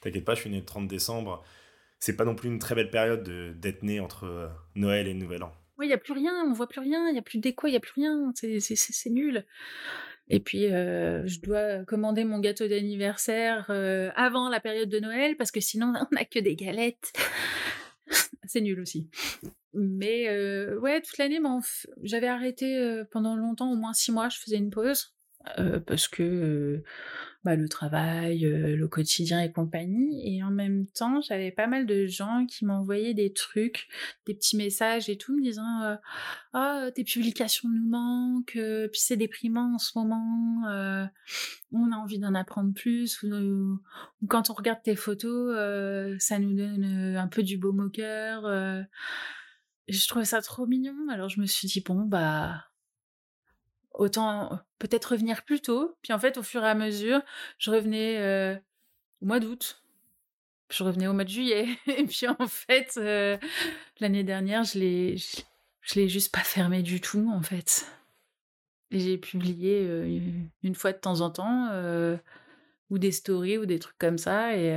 [0.00, 1.44] T'inquiète pas, je suis née le 30 décembre.
[2.00, 3.24] C'est pas non plus une très belle période
[3.58, 5.52] d'être né entre euh, Noël et Nouvel An.
[5.78, 7.66] Oui, il n'y a plus rien, on voit plus rien, il n'y a plus d'écho,
[7.66, 9.44] il n'y a plus rien, c'est nul.
[10.30, 15.36] Et puis, euh, je dois commander mon gâteau d'anniversaire euh, avant la période de Noël
[15.36, 17.12] parce que sinon, on n'a que des galettes.
[18.44, 19.08] c'est nul aussi.
[19.74, 21.40] Mais euh, ouais, toute l'année,
[22.02, 25.14] j'avais arrêté pendant longtemps, au moins six mois, je faisais une pause
[25.86, 26.82] parce que
[27.44, 30.36] bah, le travail, euh, le quotidien et compagnie.
[30.36, 33.88] Et en même temps, j'avais pas mal de gens qui m'envoyaient des trucs,
[34.26, 35.96] des petits messages et tout, me disant euh,
[36.52, 40.62] Ah, tes publications nous manquent, euh, puis c'est déprimant en ce moment,
[41.72, 43.22] on a envie d'en apprendre plus.
[43.22, 43.80] Ou,
[44.28, 45.54] quand on regarde tes photos,
[46.18, 48.42] ça nous donne un peu du baume au cœur.
[49.88, 51.08] je trouvais ça trop mignon.
[51.10, 52.67] Alors je me suis dit Bon, bah
[53.98, 55.96] autant peut-être revenir plus tôt.
[56.02, 57.20] Puis en fait, au fur et à mesure,
[57.58, 58.58] je revenais
[59.20, 59.82] au mois d'août,
[60.70, 61.66] je revenais au mois de juillet.
[61.86, 62.98] Et puis en fait,
[64.00, 67.86] l'année dernière, je l'ai, je, l'ai juste pas fermé du tout, en fait.
[68.90, 70.22] Et j'ai publié
[70.62, 71.68] une fois de temps en temps,
[72.90, 74.56] ou des stories, ou des trucs comme ça.
[74.56, 74.68] Et,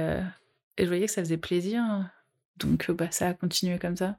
[0.77, 1.84] et, je voyais que ça faisait plaisir.
[2.57, 4.17] Donc bah, ça a continué comme ça.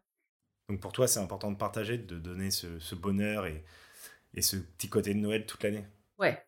[0.69, 3.65] Donc pour toi, c'est important de partager, de donner ce, ce bonheur et
[4.35, 5.85] et ce petit côté de Noël toute l'année.
[6.19, 6.43] Ouais.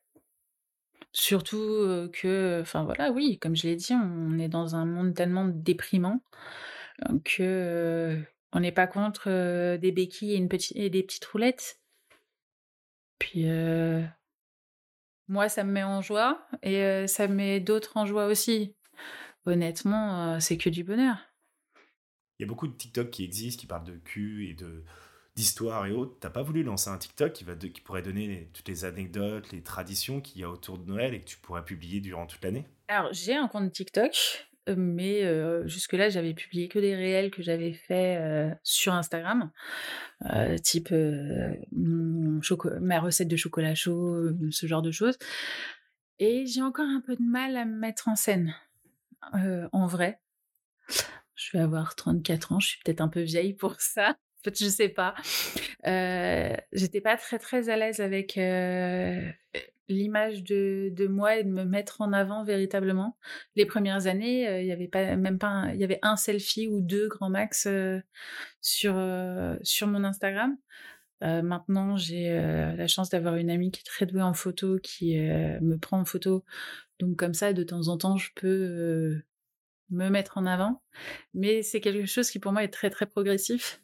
[1.12, 5.46] Surtout que, enfin voilà, oui, comme je l'ai dit, on est dans un monde tellement
[5.46, 6.20] déprimant
[7.24, 8.20] que
[8.52, 11.80] on n'est pas contre des béquilles et, une petite, et des petites roulettes.
[13.18, 13.46] Puis
[15.28, 18.74] moi, ça me met en joie et ça met d'autres en joie aussi.
[19.46, 21.18] Honnêtement, c'est que du bonheur.
[22.38, 24.84] Il y a beaucoup de TikTok qui existent, qui parlent de cul et de,
[25.36, 27.44] d'histoire et autres, t'as pas voulu lancer un TikTok qui,
[27.80, 31.24] pourrait donner toutes les anecdotes, les traditions qu'il y a autour de Noël et que
[31.24, 32.66] tu pourrais publier durant toute l'année?
[32.88, 37.42] Alors, j'ai un compte TikTok, euh, mais euh, jusque-là, j'avais publié que des réels que
[37.42, 39.50] j'avais fait euh, sur Instagram,
[40.62, 40.94] type
[41.72, 45.18] ma recette de chocolat chaud, ce genre de choses.
[46.20, 48.54] Et j'ai encore un peu de mal à me mettre en scène,
[49.32, 50.20] en vrai.
[51.34, 54.16] Je vais avoir 34 ans, je suis peut-être un peu vieille pour ça.
[54.46, 55.14] Je sais pas.
[56.72, 58.36] J'étais pas très très à l'aise avec
[59.88, 63.16] l'image de, de, moi et de me mettre en avant véritablement.
[63.56, 66.68] Les premières années, euh, il y avait pas même pas il y avait un selfie
[66.68, 68.00] ou deux grand max euh,
[68.60, 70.56] sur euh, sur mon Instagram.
[71.20, 72.28] maintenant, j'ai
[72.76, 76.04] la chance d'avoir une amie qui est très douée en photo, qui me prend en
[76.04, 76.44] photo.
[77.00, 79.22] Donc comme ça, de temps en temps, je peux
[79.90, 80.82] me mettre en avant.
[81.32, 83.80] Mais c'est quelque chose qui pour moi est très très progressif.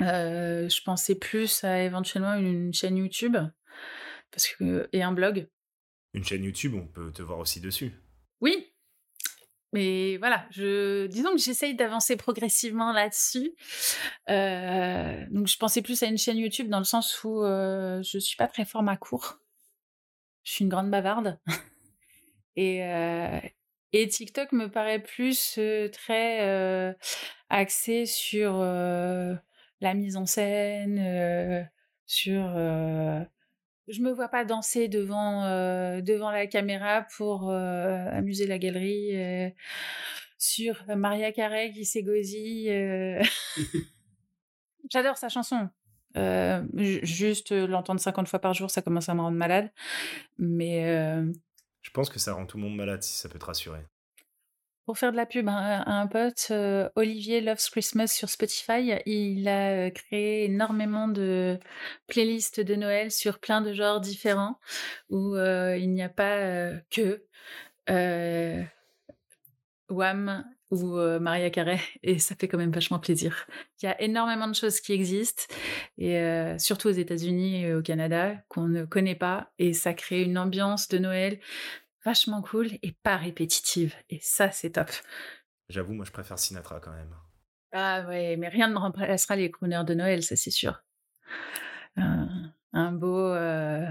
[0.00, 3.36] Je pensais plus à éventuellement une chaîne YouTube
[4.30, 5.48] parce que et un blog.
[6.14, 7.92] Une chaîne YouTube, on peut te voir aussi dessus.
[8.40, 8.72] Oui,
[9.72, 13.54] mais voilà, je disons que j'essaye d'avancer progressivement là-dessus.
[14.30, 18.18] Euh, donc je pensais plus à une chaîne YouTube dans le sens où euh, je
[18.18, 19.40] suis pas très forme à court.
[20.44, 21.38] Je suis une grande bavarde.
[22.56, 23.40] et, euh,
[23.92, 26.94] et TikTok me paraît plus euh, très euh,
[27.50, 28.54] axé sur
[29.80, 31.68] la mise en scène,
[32.06, 32.56] sur
[33.88, 39.16] je me vois pas danser devant euh, devant la caméra pour euh, amuser la galerie
[39.16, 39.50] euh,
[40.38, 43.22] sur Maria Carey qui s'égosille.
[44.90, 45.68] J'adore sa chanson.
[46.74, 49.70] juste l'entendre 50 fois par jour, ça commence à me rendre malade.
[50.38, 50.84] Mais
[51.82, 53.80] je pense que ça rend tout le monde malade si ça peut te rassurer
[54.88, 59.46] pour faire de la pub à, un pote, euh, Olivier Loves Christmas sur Spotify, il
[59.46, 61.58] a euh, créé énormément de
[62.06, 64.58] playlists de Noël sur plein de genres différents
[65.10, 67.22] où euh, il n'y a pas que
[69.90, 71.80] Wham ou Maria Carey.
[72.02, 73.46] Et ça fait quand même vachement plaisir.
[73.82, 75.44] Il y a énormément de choses qui existent
[75.98, 76.18] et
[76.58, 79.50] surtout aux États-Unis et au Canada qu'on ne connaît pas.
[79.58, 81.40] Et ça crée une ambiance de Noël
[82.08, 83.94] vachement cool et pas répétitive.
[84.08, 84.90] Et ça, c'est top.
[85.68, 87.14] J'avoue, moi, je préfère Sinatra quand même.
[87.72, 90.82] Ah ouais, mais rien ne remplacera les crooners de Noël, ça c'est sûr.
[91.96, 93.86] un beau euh,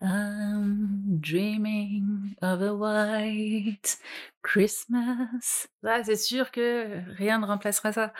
[0.00, 3.98] I'm dreaming of a white
[4.42, 5.66] Christmas.
[5.84, 8.14] Ah, c'est sûr que rien ne remplacera ça.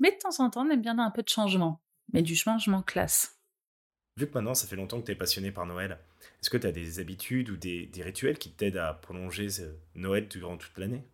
[0.00, 1.80] Mais de temps en temps, on aime bien un peu de changement.
[2.12, 3.38] Mais du changement classe.
[4.16, 6.00] Vu que maintenant, ça fait longtemps que tu es passionné par Noël,
[6.40, 9.48] est-ce que tu as des habitudes ou des, rituels qui t'aident à prolonger
[9.94, 11.04] Noël durant toute l'année?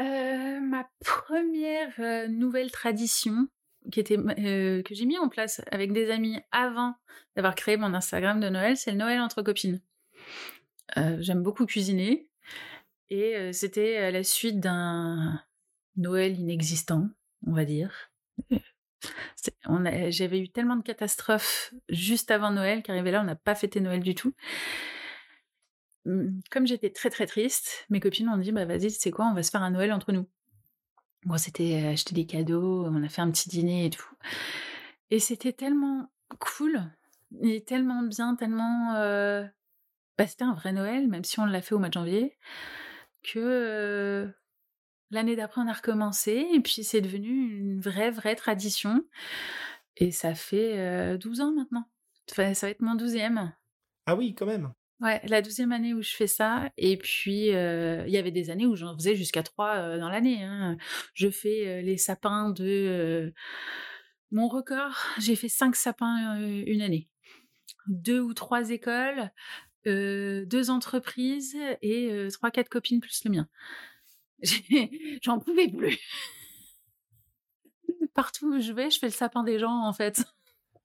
[0.00, 3.48] Euh, Ma première euh, nouvelle tradition
[3.92, 6.94] qui était, euh, que j'ai mis en place avec des amis avant
[7.36, 9.80] d'avoir créé mon Instagram de Noël, c'est le Noël entre copines.
[11.18, 12.28] J'aime beaucoup cuisiner
[13.10, 15.42] et c'était à la suite d'un
[15.96, 17.08] Noël inexistant,
[17.46, 18.10] on va dire.
[20.08, 24.00] J'avais eu tellement de catastrophes juste avant Noël qu'arrivé là, on n'a pas fêté Noël
[24.00, 24.34] du tout.
[26.06, 29.34] Hum, comme j'étais très très triste, mes copines ont dit bah vas-y, c'est quoi, on
[29.34, 30.28] va se faire un Noël entre nous.
[31.24, 34.08] Bon, c'était euh, acheter des cadeaux, on a fait un petit dîner et tout.
[35.10, 36.84] Et c'était tellement cool,
[37.42, 38.94] et tellement bien, tellement.
[38.94, 39.44] Euh,
[40.18, 42.38] bah, c'était un vrai Noël, même si on l'a fait au mois de janvier,
[43.22, 44.28] que euh,
[45.10, 49.04] L'année d'après, on a recommencé et puis c'est devenu une vraie, vraie tradition.
[49.96, 51.84] Et ça fait 12 ans maintenant.
[52.28, 53.54] ça va être mon douzième.
[54.06, 54.72] Ah oui, quand même.
[55.00, 56.70] Ouais, la douzième année où je fais ça.
[56.76, 60.42] Et puis, il y avait des années où j'en faisais jusqu'à trois dans l'année.
[60.42, 60.76] Hein.
[61.14, 63.32] Je fais les sapins de...
[64.30, 67.08] mon record, j'ai fait cinq sapins une année.
[67.86, 69.30] Deux ou trois écoles,
[69.84, 73.48] deux entreprises et trois, quatre copines plus le mien.
[75.22, 75.98] J'en pouvais plus.
[78.14, 80.24] Partout où je vais, je fais le sapin des gens, en fait.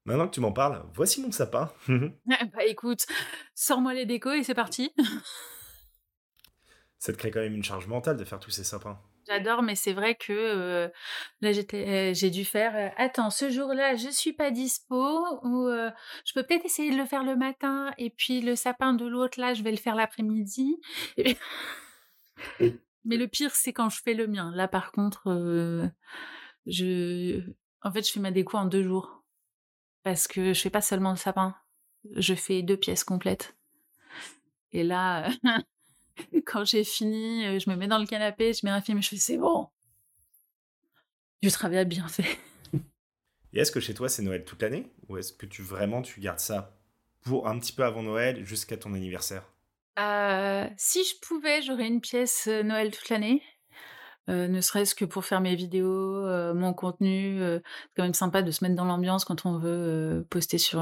[0.05, 1.71] Maintenant que tu m'en parles, voici mon sapin.
[1.87, 3.05] bah écoute,
[3.53, 4.91] sors-moi les décos et c'est parti.
[6.97, 8.99] Ça te crée quand même une charge mentale de faire tous ces sapins.
[9.27, 10.87] J'adore, mais c'est vrai que euh,
[11.41, 12.75] là euh, j'ai dû faire.
[12.75, 17.05] Euh, attends, ce jour-là, je suis pas dispo ou je peux peut-être essayer de le
[17.05, 20.79] faire le matin et puis le sapin de l'autre là, je vais le faire l'après-midi.
[23.05, 24.51] Mais le pire, c'est quand je fais le mien.
[24.55, 25.87] Là, par contre, euh,
[26.65, 27.41] je,
[27.81, 29.23] en fait, je fais ma déco en deux jours
[30.03, 31.55] parce que je fais pas seulement le sapin,
[32.15, 33.55] je fais deux pièces complètes.
[34.71, 35.29] Et là,
[36.45, 39.09] quand j'ai fini, euh, je me mets dans le canapé, je mets un film, je
[39.09, 39.69] fais c'est bon,
[41.41, 42.37] du travail bien fait.
[43.53, 44.91] Et est-ce que chez toi c'est Noël toute l'année?
[45.09, 46.77] Ou est-ce que tu vraiment tu gardes ça
[47.21, 49.51] pour un petit peu avant Noël jusqu'à ton anniversaire?
[49.99, 53.41] Euh, si je pouvais, j'aurais une pièce euh, Noël toute l'année.
[54.29, 57.39] Euh, ne serait-ce que pour faire mes vidéos, mon contenu.
[57.41, 57.61] c'est
[57.95, 60.81] quand même sympa de se mettre dans l'ambiance quand on veut poster sur,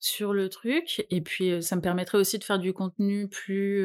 [0.00, 1.04] sur le truc.
[1.10, 3.84] Et puis, ça me permettrait aussi de faire du contenu plus,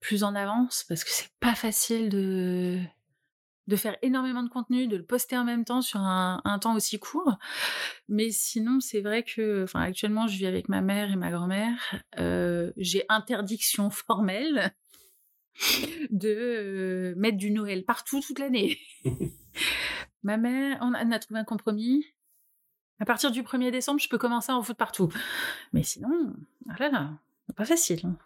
[0.00, 2.78] plus en avance, parce que c'est pas facile de
[3.66, 6.98] de faire énormément de contenu, de le poster en même temps sur un, temps aussi
[6.98, 7.36] court.
[8.08, 11.96] Mais sinon, c'est vrai que, enfin, actuellement, je vis avec ma mère et ma grand-mère.
[12.76, 14.72] J'ai interdiction formelle
[16.10, 18.78] de mettre du Noël partout toute l'année.
[20.22, 22.04] ma mère, on a, trouvé un compromis.
[22.98, 25.12] À partir du 1er décembre, je peux commencer à en foutre partout.
[25.72, 26.34] Mais sinon,
[26.68, 27.10] ah là là,
[27.54, 28.00] pas facile.
[28.04, 28.16] Hein.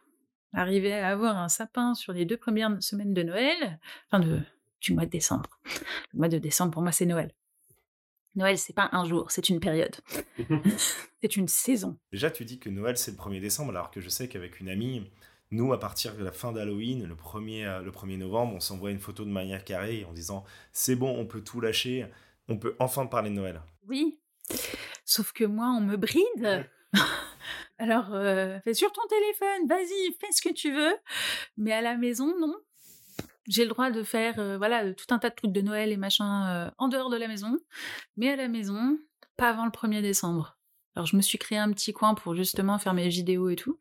[0.53, 4.41] Arriver à avoir un sapin sur les deux premières semaines de Noël, enfin de,
[4.81, 5.59] du mois de décembre.
[6.13, 7.33] Le mois de décembre, pour moi, c'est Noël.
[8.37, 9.97] Noël, c'est pas un jour, c'est une période.
[11.21, 11.99] c'est une saison.
[12.13, 14.69] Déjà, tu dis que Noël, c'est le 1er décembre, alors que je sais qu'avec une
[14.69, 15.11] amie,
[15.51, 18.93] nous, à partir de la fin d'Halloween, le 1er, euh, le 1er novembre, on s'envoie
[18.93, 22.07] une photo de manière carrée en disant c'est bon, on peut tout lâcher,
[22.49, 23.61] on peut enfin parler de Noël.
[23.89, 24.21] Oui,
[25.05, 26.71] sauf que moi, on me bride.
[27.79, 30.95] Alors, euh, fais sur ton téléphone, vas-y, fais ce que tu veux.
[31.57, 32.55] Mais à la maison, non.
[33.51, 35.97] J'ai le droit de faire euh, voilà tout un tas de trucs de Noël et
[35.97, 37.59] machin en dehors de la maison.
[38.17, 38.97] Mais à la maison,
[39.37, 40.57] pas avant le 1er décembre.
[40.95, 43.79] Alors je me suis créé un petit coin pour justement faire mes vidéos et tout.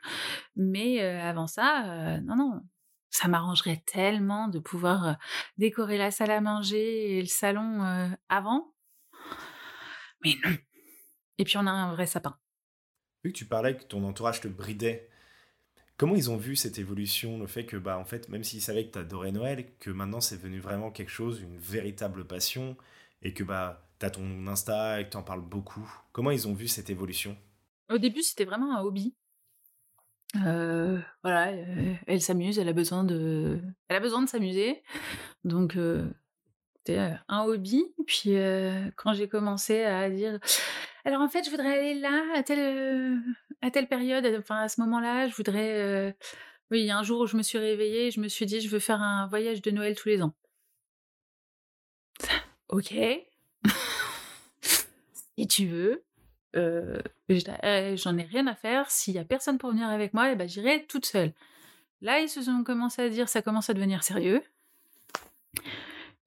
[0.56, 2.62] Mais avant ça, non, non.
[3.12, 5.18] Ça m'arrangerait tellement de pouvoir
[5.58, 8.74] décorer la salle à manger et le salon avant.
[10.24, 10.56] Mais non.
[11.38, 12.38] Et puis on a un vrai sapin.
[13.24, 15.10] Vu que tu parlais que ton entourage te bridait,
[16.00, 18.88] comment ils ont vu cette évolution, le fait que bah en fait même s'ils savaient
[18.88, 22.78] que tu adorais Noël, que maintenant c'est devenu vraiment quelque chose, une véritable passion
[23.22, 25.88] et que bah t'as ton Insta et que t'en parles beaucoup.
[26.14, 27.38] Comment ils ont vu cette évolution?
[27.92, 29.14] Au début, c'était vraiment un hobby.
[30.46, 33.60] Euh, voilà, euh, elle s'amuse, elle a besoin de,
[33.90, 34.82] elle a besoin de s'amuser,
[35.44, 36.08] donc euh,
[36.78, 37.84] c'était un hobby.
[38.08, 38.36] Puis
[38.96, 40.40] quand j'ai commencé à dire,
[41.04, 43.20] alors en fait, je voudrais aller là à telle,
[43.62, 46.16] à telle période, à ce moment-là, je voudrais,
[46.72, 48.62] oui, il y a un jour où je me suis réveillée, je me suis dit,
[48.62, 50.34] je veux faire un voyage de Noël tous les ans.
[52.70, 52.94] ok,
[55.40, 56.04] si tu veux,
[56.56, 58.90] euh, eh, j'en ai rien à faire.
[58.92, 61.34] S'il y a personne pour venir avec moi, eh ben, j'irai toute seule.
[62.02, 64.42] Là, ils se sont commencé à dire, ça commence à devenir sérieux.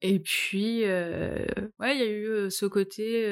[0.01, 1.45] Et puis, euh,
[1.79, 3.23] ouais, il y a eu euh, ce côté,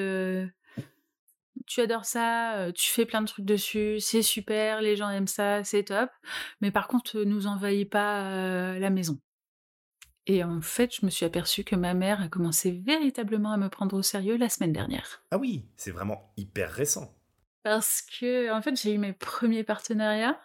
[1.71, 5.63] tu adores ça, tu fais plein de trucs dessus, c'est super, les gens aiment ça,
[5.63, 6.09] c'est top.
[6.59, 9.19] Mais par contre, nous envahis pas la maison.
[10.27, 13.69] Et en fait, je me suis aperçue que ma mère a commencé véritablement à me
[13.69, 15.23] prendre au sérieux la semaine dernière.
[15.31, 17.17] Ah oui, c'est vraiment hyper récent.
[17.63, 20.39] Parce que, en fait, j'ai eu mes premiers partenariats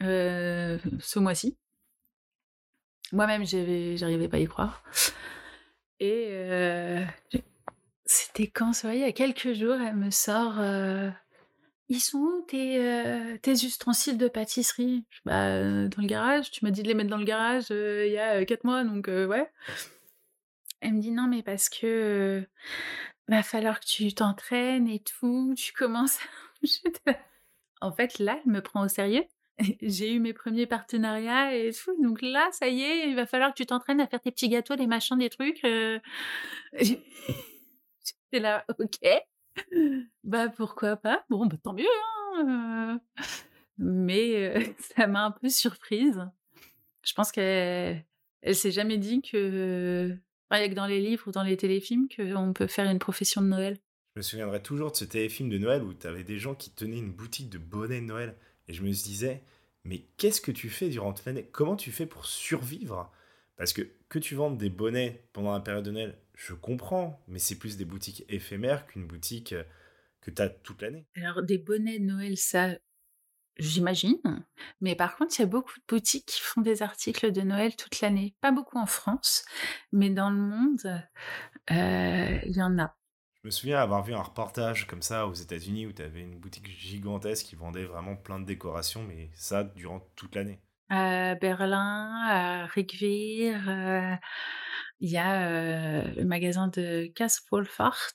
[0.00, 1.56] euh, ce mois-ci.
[3.12, 4.82] Moi-même, j'arrivais pas à y croire.
[6.00, 7.04] Et euh,
[8.12, 11.10] c'était quand, ça, il y a quelques jours, elle me sort euh,
[11.92, 15.04] ils sont où tes, euh, ustensiles de pâtisserie?
[15.26, 16.50] Bah, euh, dans le garage.
[16.50, 18.82] Tu m'as dit de les mettre dans le garage euh, il y a quatre mois,
[18.82, 19.50] donc ouais.
[20.80, 22.46] Elle me dit non, mais parce que
[23.28, 25.54] va falloir que tu t'entraînes et tout.
[25.54, 26.18] Tu commences.
[27.82, 29.24] en fait, là, elle me prend au sérieux.
[29.82, 31.94] J'ai eu mes premiers partenariats et tout.
[32.02, 34.48] Donc là, ça y est, il va falloir que tu t'entraînes à faire tes petits
[34.48, 35.62] gâteaux, des machins, des trucs.
[38.04, 38.98] J'étais là, ok
[40.24, 41.24] bah pourquoi pas?
[41.28, 41.84] Bon, bah tant mieux.
[41.84, 43.24] Hein euh.
[43.78, 44.62] mais euh,
[44.96, 46.26] ça m'a un peu surprise.
[47.04, 48.04] Je pense qu'elle
[48.42, 50.16] elle s'est jamais dit que,
[50.52, 52.98] il y a que dans les livres ou dans les téléfilms qu'on peut faire une
[52.98, 53.78] profession de Noël.
[54.14, 56.70] Je me souviendrai toujours de ce téléfilm de Noël où tu avais des gens qui
[56.70, 58.36] tenaient une boutique de bonnets de Noël.
[58.68, 59.42] Et je me disais,
[59.84, 63.10] mais qu'est-ce que tu fais durant l'année Comment tu fais pour survivre
[63.56, 67.38] Parce que que tu vendes des bonnets pendant la période de Noël, je comprends, mais
[67.38, 69.64] c'est plus des boutiques éphémères qu'une boutique euh,
[70.20, 71.06] que tu as toute l'année.
[71.16, 72.70] Alors, des bonnets de Noël, ça,
[73.58, 74.18] j'imagine.
[74.80, 77.76] Mais par contre, il y a beaucoup de boutiques qui font des articles de Noël
[77.76, 78.34] toute l'année.
[78.40, 79.44] Pas beaucoup en France,
[79.92, 81.02] mais dans le monde,
[81.70, 82.96] euh, il y en a.
[83.42, 86.38] Je me souviens avoir vu un reportage comme ça aux États-Unis où tu avais une
[86.38, 90.60] boutique gigantesque qui vendait vraiment plein de décorations, mais ça durant toute l'année.
[90.88, 94.14] À Berlin, à Rigvir, euh,
[95.02, 98.12] il y a euh, le magasin de Kaspolfart.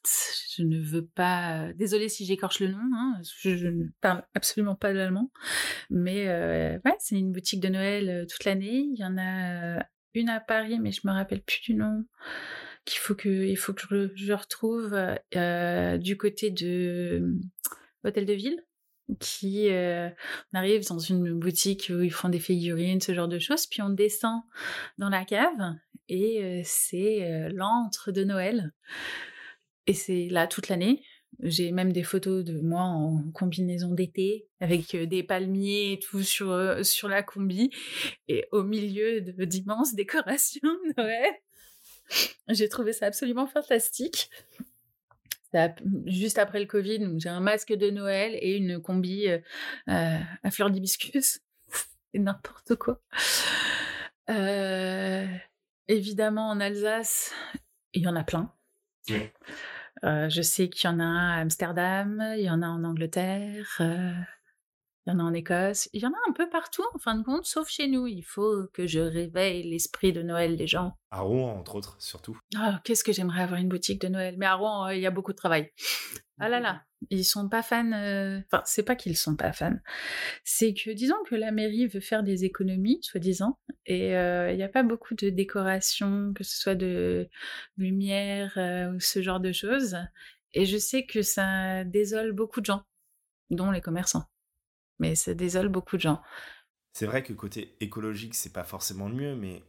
[0.55, 1.73] Je ne veux pas.
[1.73, 2.79] Désolée si j'écorche le nom.
[2.95, 5.29] Hein, je, ne parle absolument pas l'allemand.
[5.89, 8.87] Mais euh, ouais, c'est une boutique de Noël euh, toute l'année.
[8.93, 12.05] Il y en a une à Paris, mais je me rappelle plus du nom.
[12.85, 14.97] Qu'il faut que, il faut que je, retrouve
[15.99, 17.35] du côté de
[18.01, 18.63] l'hôtel de ville
[19.19, 23.65] qui on arrive dans une boutique où ils font des figurines, ce genre de choses,
[23.67, 24.41] puis on descend
[24.97, 25.75] dans la cave
[26.09, 28.73] et c'est l'antre de Noël.
[29.87, 31.03] Et c'est là toute l'année.
[31.41, 36.83] J'ai même des photos de moi en combinaison d'été avec des palmiers et tout sur,
[36.83, 37.69] sur la combi
[38.27, 41.33] et au milieu d'immenses décorations de Noël.
[42.49, 44.29] J'ai trouvé ça absolument fantastique.
[46.05, 49.27] Juste après le Covid, j'ai un masque de Noël et une combi
[49.87, 51.39] à fleurs d'hibiscus.
[52.13, 53.01] C'est n'importe quoi.
[55.87, 57.33] évidemment, en Alsace,
[57.93, 58.53] il y en a plein.
[60.03, 63.77] Euh, je sais qu'il y en a à Amsterdam, il y en a en Angleterre,
[63.79, 64.13] euh,
[65.07, 67.15] il y en a en Écosse, il y en a un peu partout en fin
[67.15, 68.07] de compte, sauf chez nous.
[68.07, 70.97] Il faut que je réveille l'esprit de Noël des gens.
[71.11, 72.37] À Rouen, entre autres, surtout.
[72.57, 74.35] Ah, qu'est-ce que j'aimerais avoir une boutique de Noël.
[74.37, 75.71] Mais à Rouen, euh, il y a beaucoup de travail.
[76.39, 77.93] Ah là là, ils sont pas fans.
[77.93, 79.77] Euh, enfin, c'est pas qu'ils sont pas fans.
[80.43, 84.63] C'est que, disons que la mairie veut faire des économies, soi-disant, et euh, il n'y
[84.63, 87.29] a pas beaucoup de décoration, que ce soit de
[87.77, 88.51] lumière
[88.93, 89.95] ou ce genre de choses.
[90.53, 92.83] Et je sais que ça désole beaucoup de gens,
[93.51, 94.25] dont les commerçants
[94.99, 96.21] mais ça désole beaucoup de gens.
[96.93, 99.63] C'est vrai que côté écologique, c'est pas forcément le mieux, mais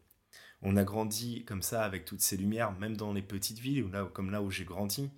[0.62, 4.09] on a grandi comme ça avec toutes ces lumières, même dans les petites villes, là,
[4.12, 5.11] comme là où j'ai grandi.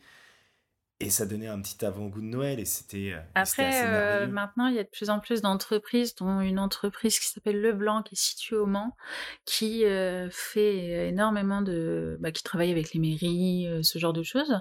[1.02, 3.12] Et ça donnait un petit avant-goût de Noël et c'était.
[3.14, 7.18] Euh, Après, euh, maintenant, il y a de plus en plus d'entreprises, dont une entreprise
[7.18, 8.94] qui s'appelle Leblanc, qui est située au Mans,
[9.46, 12.18] qui euh, fait énormément de.
[12.20, 14.60] Bah, qui travaille avec les mairies, ce genre de choses.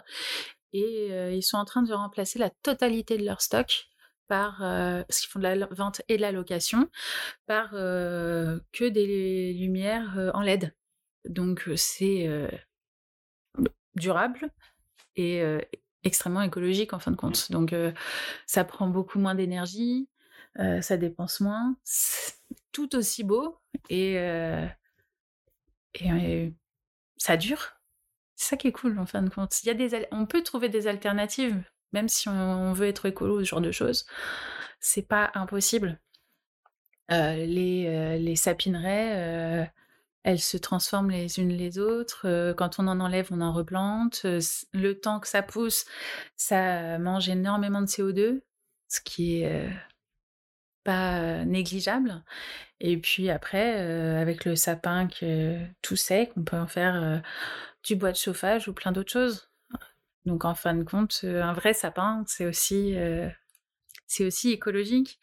[0.71, 3.89] Et ils sont en train de remplacer la totalité de leur stock
[4.29, 6.89] par, euh, parce qu'ils font de la vente et de la location,
[7.47, 10.73] par euh, que des lumières euh, en LED.
[11.27, 12.29] Donc c'est
[13.95, 14.49] durable
[15.17, 15.43] et
[16.05, 17.51] extrêmement écologique en fin de compte.
[17.51, 17.75] Donc
[18.45, 20.07] ça prend beaucoup moins d'énergie,
[20.55, 21.75] ça dépense moins,
[22.71, 23.59] tout aussi beau
[23.89, 24.13] et,
[25.95, 26.53] et
[27.17, 27.73] ça dure.
[28.37, 29.61] C'est ça qui est cool en fin de compte.
[29.63, 31.61] Il y a des, on peut trouver des alternatives
[31.93, 34.05] même si on veut être écolo, ce genre de choses,
[34.79, 35.99] c'est pas impossible.
[37.11, 39.65] Euh, les, euh, sapineraies, euh,
[40.23, 42.53] elles se transforment les unes les autres.
[42.57, 44.25] quand on en enlève, on en replante.
[44.73, 45.85] le temps que ça pousse,
[46.35, 48.41] ça mange énormément de CO2,
[48.87, 49.69] ce qui est
[50.83, 52.23] pas négligeable.
[52.79, 53.79] Et puis après,
[54.19, 55.07] avec le sapin
[55.81, 57.21] tout sec, on peut en faire
[57.83, 59.48] du bois de chauffage ou plein d'autres choses.
[60.29, 63.27] Donc en fin de compte, euh, un vrai sapin, c'est aussi, euh,
[64.05, 65.19] c'est aussi écologique.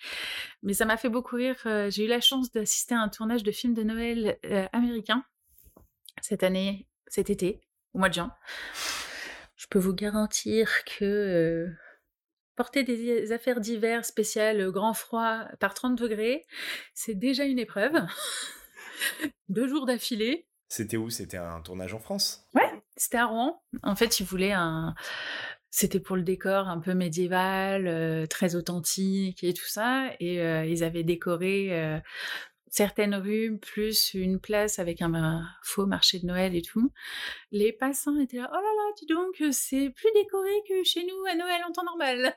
[0.64, 1.56] Mais ça m'a fait beaucoup rire.
[1.64, 4.36] Euh, j'ai eu la chance d'assister à un tournage de film de Noël
[4.72, 5.24] américain
[6.22, 7.60] cette année, cet été,
[7.94, 8.34] au mois de juin.
[9.54, 11.68] Je peux vous garantir que
[12.56, 16.44] porter des affaires d'hiver spéciales grand froid par 30 degrés,
[16.94, 17.94] c'est déjà une épreuve.
[19.48, 20.48] Deux jours d'affilée.
[20.68, 21.10] C'était où?
[21.10, 22.48] C'était un tournage en France?
[22.54, 22.65] Ouais,
[22.96, 23.62] c'était à Rouen.
[23.82, 24.94] En fait, ils voulaient un.
[25.70, 30.10] C'était pour le décor un peu médiéval, euh, très authentique et tout ça.
[30.20, 31.98] Et euh, ils avaient décoré euh,
[32.68, 36.92] certaines rues, plus une place avec un, faux marché de Noël et tout.
[37.50, 41.24] Les passants étaient là, oh là là, dis donc, c'est plus décoré que chez nous
[41.30, 42.34] à Noël en temps normal.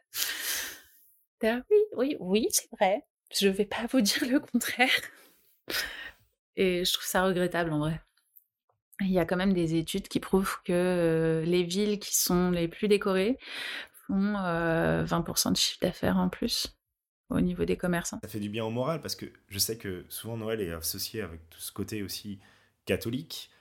[1.43, 3.05] oui, oui, oui, c'est vrai.
[3.33, 4.89] Je vais pas vous dire le contraire.
[6.57, 8.01] Et je trouve ça regrettable en vrai.
[9.01, 12.51] Il y a quand même des études qui prouvent que euh, les villes qui sont
[12.51, 13.37] les plus décorées
[14.07, 16.75] font 20% euh, de chiffre d'affaires en plus
[17.29, 18.19] au niveau des commerçants.
[18.23, 21.21] Ça fait du bien au moral parce que je sais que souvent Noël est associé
[21.21, 22.39] avec tout ce côté aussi
[22.85, 23.51] catholique,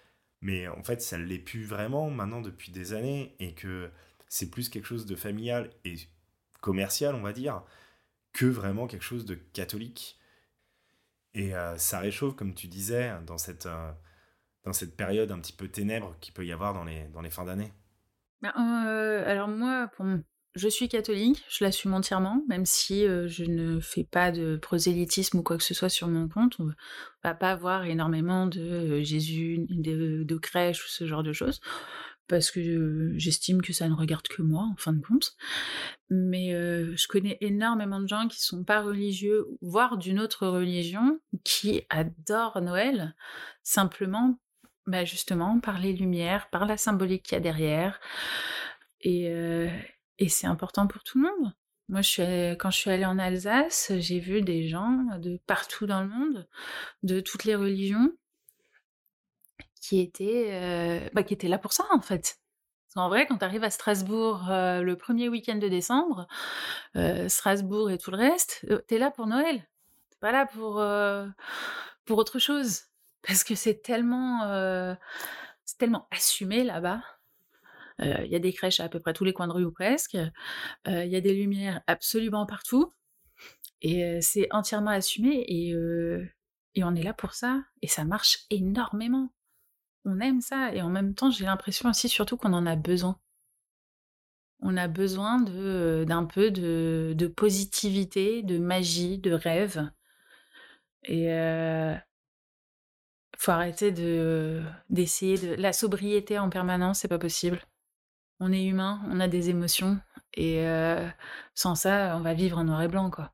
[0.40, 3.90] mais en fait ça ne l'est plus vraiment maintenant depuis des années et que
[4.28, 5.94] c'est plus quelque chose de familial et
[6.60, 7.62] commercial, on va dire,
[8.32, 10.18] que vraiment quelque chose de catholique.
[11.34, 13.66] Et euh, ça réchauffe, comme tu disais, dans cette
[14.68, 17.30] dans cette période un petit peu ténèbre qu'il peut y avoir dans les, dans les
[17.30, 17.72] fins d'année
[18.42, 18.52] ben,
[18.86, 19.90] euh, Alors moi,
[20.54, 25.38] je suis catholique, je l'assume entièrement, même si euh, je ne fais pas de prosélytisme
[25.38, 26.56] ou quoi que ce soit sur mon compte.
[26.58, 26.68] On
[27.24, 31.60] va pas avoir énormément de euh, Jésus, de, de crèche ou ce genre de choses
[32.28, 35.34] parce que j'estime que ça ne regarde que moi en fin de compte.
[36.10, 41.84] Mais je connais énormément de gens qui sont pas religieux, voire d'une autre religion, qui
[41.88, 43.14] adorent Noël
[43.62, 44.38] simplement
[44.88, 48.00] bah justement, par les lumières, par la symbolique qu'il y a derrière.
[49.02, 49.68] Et, euh,
[50.28, 51.54] c'est important pour tout le monde.
[51.88, 52.00] Moi,
[52.58, 56.48] quand je suis allée en Alsace, j'ai vu des gens de partout dans le monde,
[57.02, 58.12] de toutes les religions,
[59.80, 62.38] qui étaient, euh, bah, qui étaient là pour ça, en fait.
[62.96, 66.26] En vrai, quand tu arrives à Strasbourg euh, le premier week-end de décembre,
[67.28, 69.56] Strasbourg et tout le reste, tu es là pour Noël.
[70.10, 70.82] T'es pas là pour,
[72.06, 72.88] pour autre chose
[73.26, 74.96] parce que c'est tellement,
[75.64, 77.02] c'est tellement assumé là-bas.
[78.00, 80.16] Il y a des crèches à peu près tous les coins de rue ou presque.
[80.86, 82.92] Il y a des lumières absolument partout.
[83.82, 85.44] Et c'est entièrement assumé.
[85.48, 85.74] Et,
[86.74, 87.62] et on est là pour ça.
[87.82, 89.32] Et ça marche énormément.
[90.04, 90.72] On aime ça.
[90.74, 93.18] Et en même temps, j'ai l'impression aussi, surtout qu'on en a besoin.
[94.60, 99.88] On a besoin d'un peu de, de, positivité, de magie, de rêve.
[101.04, 101.94] Et euh,
[103.38, 107.62] faut arrêter de d'essayer de la sobriété en permanence, c'est pas possible.
[108.40, 109.98] On est humain, on a des émotions
[110.34, 110.64] et
[111.54, 113.32] sans ça, on va vivre en noir et blanc quoi.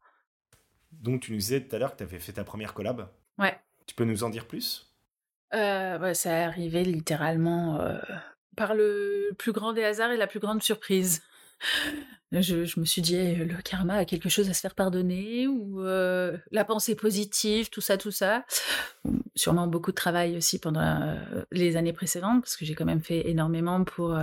[0.92, 3.08] Donc tu nous disais tout à l'heure que tu avais fait ta première collab.
[3.38, 3.58] Ouais.
[3.86, 4.94] Tu peux nous en dire plus?
[5.52, 7.80] Euh, Ça est arrivé littéralement
[8.56, 11.22] par le plus grand des hasards et la plus grande surprise.
[12.32, 15.80] Je, me suis dit, «Eh, le karma a quelque chose à se faire pardonner, ou
[15.82, 18.44] la pensée positive, tout ça, tout ça.
[19.36, 21.16] Sûrement beaucoup de travail aussi pendant
[21.52, 24.18] les années précédentes, parce que j'ai quand même fait énormément pour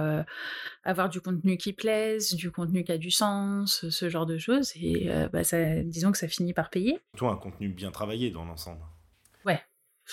[0.84, 4.74] avoir du contenu qui plaise, du contenu qui a du sens, ce genre de choses.
[4.76, 5.42] Et bah,
[5.86, 7.00] disons que ça finit par payer.
[7.16, 8.82] Toi, un contenu bien travaillé dans l'ensemble.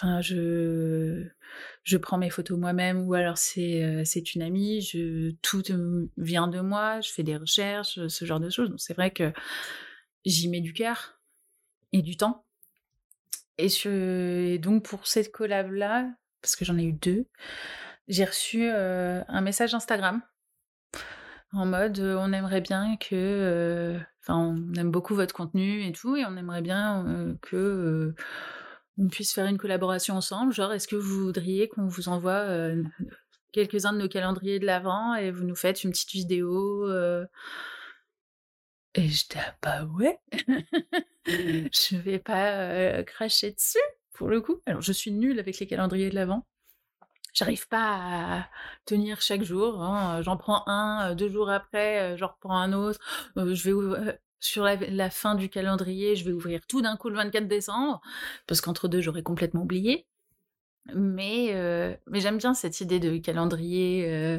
[0.01, 1.27] Enfin, je,
[1.83, 4.89] je prends mes photos moi-même ou alors c'est euh, c'est une amie.
[5.43, 5.63] Tout
[6.17, 7.01] vient de moi.
[7.01, 8.71] Je fais des recherches, ce genre de choses.
[8.71, 9.33] Donc c'est vrai que
[10.25, 11.21] j'y mets du cœur
[11.93, 12.45] et du temps.
[13.59, 16.09] Et, donc pour cette collab là,
[16.43, 17.27] parce que j'en ai eu deux,
[18.07, 20.23] j'ai reçu euh, un message Instagram
[21.53, 26.15] en mode euh, on aimerait bien que, enfin on aime beaucoup votre contenu et tout
[26.15, 28.15] et on aimerait bien que
[28.99, 30.53] on puisse faire une collaboration ensemble.
[30.53, 32.83] Genre, est-ce que vous voudriez qu'on vous envoie euh,
[33.53, 37.25] quelques-uns de nos calendriers de l'avant et vous nous faites une petite vidéo euh?
[38.95, 40.19] Et j'étais, ah bah ouais,
[41.27, 43.79] je vais pas euh, cracher dessus
[44.15, 44.61] pour le coup.
[44.67, 46.47] Alors, je suis nulle avec les calendriers de l'avant.
[47.35, 48.49] J'arrive pas à
[48.85, 49.81] tenir chaque jour.
[49.83, 50.23] Hein.
[50.23, 52.99] J'en prends un, deux jours après, j'en reprends un autre.
[53.37, 57.49] je vais sur la, fin du calendrier, je vais ouvrir tout d'un coup le 24
[57.49, 58.01] décembre,
[58.47, 60.07] parce qu'entre deux, j'aurais complètement oublié.
[60.95, 64.39] Mais, euh, j'aime bien cette idée de calendrier euh,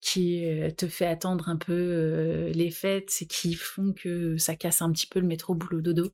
[0.00, 4.82] qui euh, te fait attendre un peu les fêtes et qui font que ça casse
[4.82, 6.12] un petit peu le métro boulot dodo.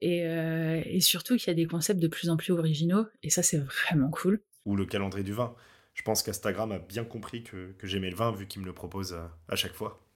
[0.00, 3.58] Et, surtout qu'il y a des concepts de plus en plus originaux, et ça, c'est
[3.58, 4.42] vraiment cool.
[4.64, 5.54] Ou le calendrier du vin.
[5.94, 9.18] Je pense qu'Instagram a bien compris que j'aimais le vin, vu qu'il me le propose
[9.48, 10.07] à chaque fois.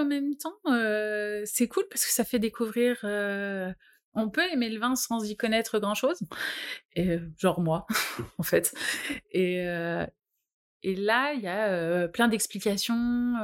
[0.00, 0.56] En même temps,
[1.44, 2.98] c'est cool parce que ça fait découvrir.
[4.14, 6.20] on peut aimer le vin sans y connaître grand chose,
[6.96, 7.86] et, genre moi,
[8.38, 8.74] en fait.
[9.32, 9.64] Et,
[10.84, 13.36] là, il y a plein d'explications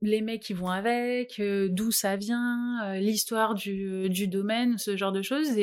[0.00, 5.56] les mecs qui vont avec, d'où ça vient, l'histoire du, domaine, ce genre de choses.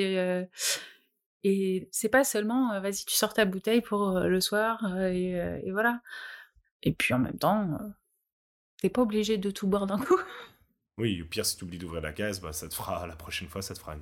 [1.44, 6.02] Et, c'est pas seulement vas-y, tu sors ta bouteille pour le soir et, voilà.
[6.82, 7.78] Et puis en même temps,
[8.82, 10.20] T'es pas obligé de tout boire d'un coup?
[10.98, 13.48] Oui, au pire, si tu oublies d'ouvrir la caisse, bah, ça te fera, la prochaine
[13.48, 13.96] fois, ça te fera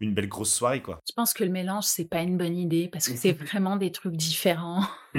[0.00, 1.00] une, belle grosse soirée, quoi.
[1.08, 3.92] Je pense que le mélange, c'est pas une bonne idée parce que c'est vraiment des
[3.92, 4.84] trucs différents.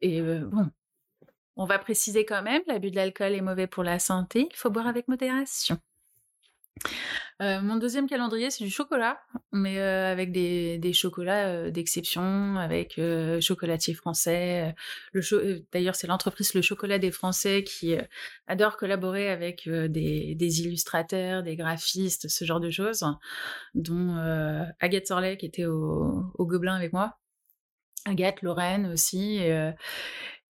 [0.00, 0.70] Et euh, bon,
[1.56, 4.70] on va préciser quand même, l'abus de l'alcool est mauvais pour la santé, il faut
[4.70, 5.78] boire avec modération.
[7.40, 9.20] Euh, mon deuxième calendrier, c'est du chocolat,
[9.52, 13.00] mais euh, avec des, chocolats euh, d'exception, avec
[13.40, 14.74] chocolatier français.
[15.12, 17.94] le D'ailleurs, c'est l'entreprise Le Chocolat des Français qui
[18.48, 23.04] adore collaborer avec des, illustrateurs, des graphistes, ce genre de choses,
[23.74, 24.16] dont
[24.80, 27.18] Agathe Sorlet qui était au, au Gobelin avec moi.
[28.04, 29.40] Agathe, Lorraine aussi.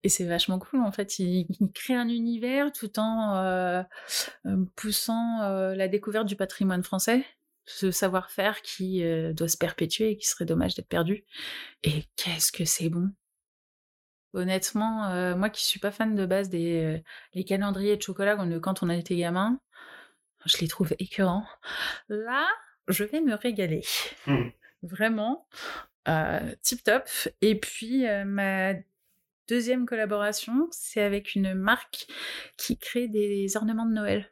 [0.03, 1.19] Et c'est vachement cool, en fait.
[1.19, 3.83] Il, crée un univers tout en euh,
[4.45, 7.25] euh, poussant euh, la découverte du patrimoine français,
[7.65, 11.25] ce savoir-faire qui doit se perpétuer et qui serait dommage d'être perdu.
[11.83, 13.11] Et qu'est-ce que c'est bon
[14.33, 17.01] Honnêtement, moi qui suis pas fan de base des
[17.33, 19.59] les calendriers de chocolat quand on a été gamin,
[20.45, 21.47] je les trouve écœurants.
[22.09, 22.47] Là,
[22.87, 23.83] je vais me régaler.
[24.25, 24.49] Mmh.
[24.83, 25.47] Vraiment.
[26.63, 27.07] tip top.
[27.41, 28.73] Et puis, ma
[29.49, 32.05] deuxième collaboration, c'est avec une marque
[32.57, 34.31] qui crée des ornements de Noël.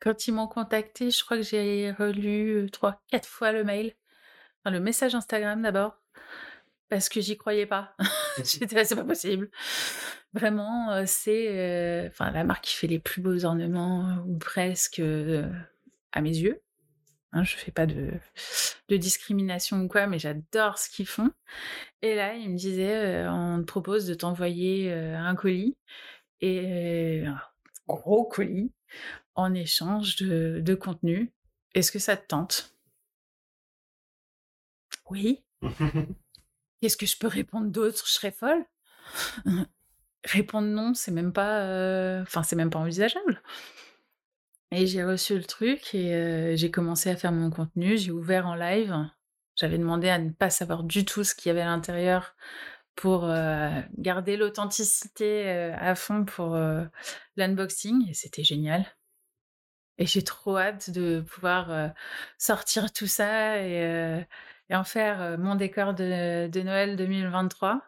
[0.00, 3.94] Quand ils m'ont contacté, je crois que j'ai relu euh, trois, quatre fois le mail,
[4.58, 6.02] enfin, le message Instagram d'abord,
[6.88, 7.94] parce que j'y croyais pas.
[8.44, 9.50] J'étais là, c'est pas possible.
[10.32, 15.00] Vraiment, euh, c'est euh, enfin la marque qui fait les plus beaux ornements, ou presque
[16.12, 16.62] à mes yeux.
[17.32, 18.12] Hein, je fais pas de,
[18.88, 21.30] de, discrimination ou quoi, mais j'adore ce qu'ils font.
[22.02, 25.76] Et là, il me disait, euh, on te propose de t'envoyer euh, un colis,
[26.42, 27.40] et un
[27.88, 28.72] gros colis,
[29.34, 31.32] en échange de, de contenu.
[31.74, 32.74] Est-ce que ça te tente?
[35.08, 35.42] Oui.
[36.80, 38.04] Qu'est-ce que je peux répondre d'autre?
[38.06, 38.64] Je serais folle.
[40.24, 43.42] répondre non, c'est même pas, euh, enfin c'est même pas envisageable.
[44.74, 47.98] Et j'ai reçu le truc et euh, j'ai commencé à faire mon contenu.
[47.98, 48.96] J'ai ouvert en live.
[49.54, 52.34] J'avais demandé à ne pas savoir du tout ce qu'il y avait à l'intérieur
[52.96, 56.58] pour euh, garder l'authenticité à fond pour
[57.36, 58.86] l'unboxing et c'était génial.
[59.98, 61.92] Et j'ai trop hâte de pouvoir
[62.38, 64.24] sortir tout ça et,
[64.70, 67.82] en faire mon décor de, de Noël 2023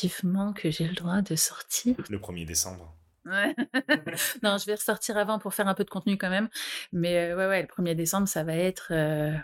[0.00, 1.94] vivement que j'ai le droit de sortir.
[2.08, 2.95] Le 1er décembre.
[3.26, 3.54] Ouais.
[4.42, 6.48] non, je vais ressortir avant pour faire un peu de contenu quand même.
[6.92, 9.36] Mais euh, ouais, ouais, le 1er décembre, ça va être euh,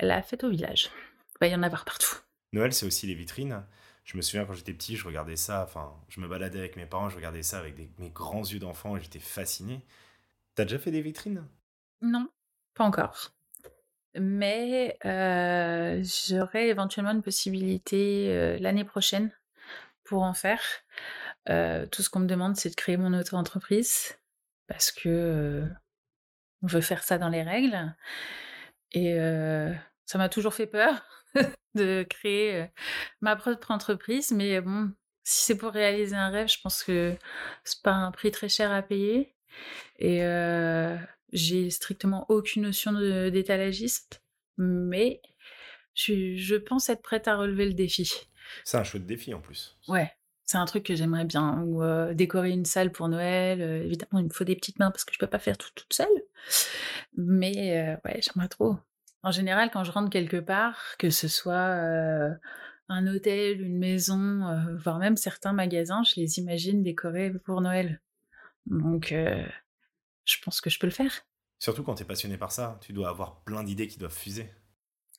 [0.00, 0.90] la fête au village.
[1.34, 2.16] Il va y en avoir partout.
[2.52, 3.64] Noël, c'est aussi les vitrines.
[4.04, 5.62] Je me souviens quand j'étais petit, je regardais ça.
[5.64, 8.96] Enfin, je me baladais avec mes parents, je regardais ça avec mes grands yeux d'enfant
[8.96, 9.84] et j'étais fasciné.
[10.54, 11.46] T'as déjà fait des vitrines?
[12.02, 12.28] Non,
[12.74, 13.32] pas encore.
[14.18, 19.30] Mais euh, j'aurai éventuellement une possibilité l'année prochaine
[20.04, 20.62] pour en faire.
[21.46, 24.18] Tout ce qu'on me demande, c'est de créer mon auto-entreprise
[24.66, 25.64] parce que
[26.62, 27.94] on veut faire ça dans les règles.
[28.92, 29.16] Et
[30.06, 31.04] ça m'a toujours fait peur
[31.74, 32.66] de créer
[33.20, 34.32] ma propre entreprise.
[34.32, 34.92] Mais bon,
[35.24, 37.16] si c'est pour réaliser un rêve, je pense que
[37.64, 39.34] c'est pas un prix très cher à payer.
[39.98, 40.20] Et
[41.32, 42.92] j'ai strictement aucune notion
[43.30, 44.22] d'étalagiste.
[44.58, 45.20] Mais
[45.94, 48.10] je, je pense être prête à relever le défi.
[48.64, 49.76] C'est un chouette défi en plus.
[49.88, 50.10] Ouais,
[50.46, 51.64] c'est un truc que j'aimerais bien.
[52.14, 53.60] Décorer une salle pour Noël.
[53.60, 55.92] Évidemment, il me faut des petites mains parce que je peux pas faire tout toute
[55.92, 56.06] seule.
[57.16, 58.76] Mais ouais, j'aimerais trop.
[59.22, 61.76] En général, quand je rentre quelque part, que ce soit
[62.88, 68.00] un hôtel, une maison, voire même certains magasins, je les imagine décorés pour Noël.
[68.66, 71.12] Donc, je pense que je peux le faire.
[71.58, 74.48] Surtout quand tu es passionné par ça, tu dois avoir plein d'idées qui doivent fuser.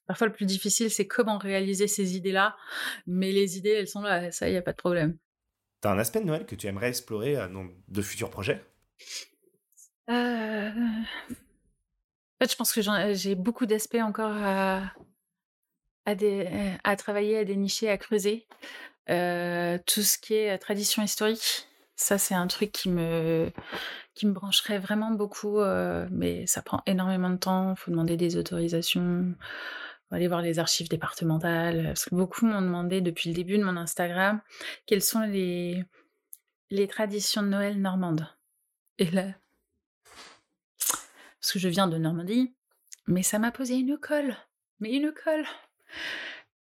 [0.08, 2.56] Parfois, le plus difficile, c'est comment réaliser ces idées-là.
[3.06, 5.18] Mais les idées, elles sont là, ça, il n'y a pas de problème.
[5.82, 8.64] T'as un aspect de Noël que tu aimerais explorer dans de futurs projets?
[10.10, 10.72] Euh...
[12.40, 12.82] En fait, je pense que
[13.14, 14.94] j'ai beaucoup d'aspects encore à,
[16.06, 18.48] à, travailler, à dénicher, à creuser.
[19.10, 23.52] Euh, tout ce qui est tradition historique, ça, c'est un truc qui me,
[24.14, 27.72] qui me brancherait vraiment beaucoup, euh, mais ça prend énormément de temps.
[27.72, 29.34] Il faut demander des autorisations
[30.16, 33.78] aller voir les archives départementales, parce que beaucoup m'ont demandé depuis le début de mon
[33.78, 34.42] Instagram
[34.86, 35.84] quelles sont les,
[36.70, 38.28] les traditions de Noël normandes.
[39.00, 39.34] Et là,
[41.40, 42.56] parce que je viens de Normandie,
[43.06, 44.36] mais ça m'a posé une colle,
[44.80, 45.46] mais une colle.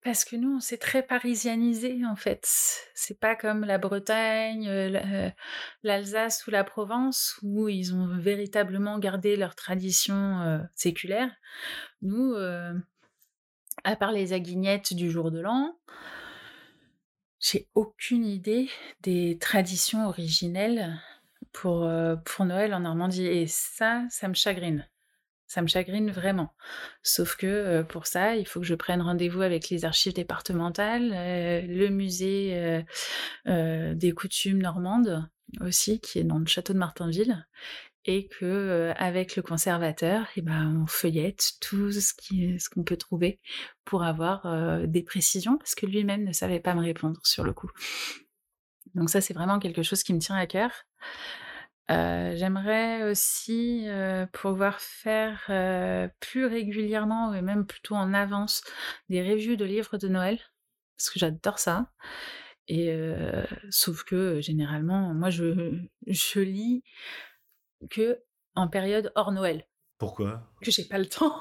[0.04, 2.46] Parce que nous, on s'est très parisianisé en fait.
[2.94, 5.30] C'est pas comme la Bretagne, euh, euh,
[5.82, 11.34] l'Alsace ou la Provence où ils ont véritablement gardé leurs traditions euh, séculaires.
[12.02, 12.36] Nous,
[13.84, 15.76] à part les aguignettes du jour de l'an,
[17.38, 18.68] j'ai aucune idée
[19.02, 20.98] des traditions originelles
[21.52, 23.26] pour, euh, pour Noël en Normandie.
[23.26, 24.88] Et ça, ça me chagrine.
[25.46, 26.52] Ça me chagrine vraiment.
[27.02, 31.12] Sauf que euh, pour ça, il faut que je prenne rendez-vous avec les archives départementales,
[31.14, 32.84] euh, le musée
[33.46, 35.28] des coutumes normandes
[35.60, 37.46] aussi, qui est dans le château de Martinville,
[38.06, 43.40] et que euh, avec le conservateur, eh ben, on feuillette tout ce qu'on peut trouver
[43.84, 47.52] pour avoir euh, des précisions, parce que lui-même ne savait pas me répondre sur le
[47.52, 47.70] coup.
[48.94, 50.70] Donc ça, c'est vraiment quelque chose qui me tient à cœur.
[51.90, 53.86] Euh, j'aimerais aussi
[54.32, 55.42] pouvoir faire
[56.20, 58.62] plus régulièrement, et même plutôt en avance,
[59.08, 60.38] des reviews de livres de Noël,
[60.96, 61.90] parce que j'adore ça.
[62.68, 62.96] Et
[63.70, 66.82] sauf que généralement, moi, je lis
[67.90, 68.20] que
[68.54, 69.66] en période hors Noël.
[69.98, 70.42] Pourquoi?
[70.62, 71.34] Que j'ai pas le temps.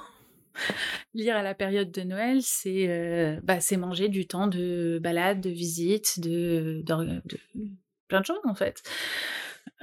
[1.14, 5.50] Lire à la période de Noël, c'est euh, bah, manger du temps de balade, de
[5.50, 7.22] visite, de, de,
[8.08, 8.82] plein de choses en fait.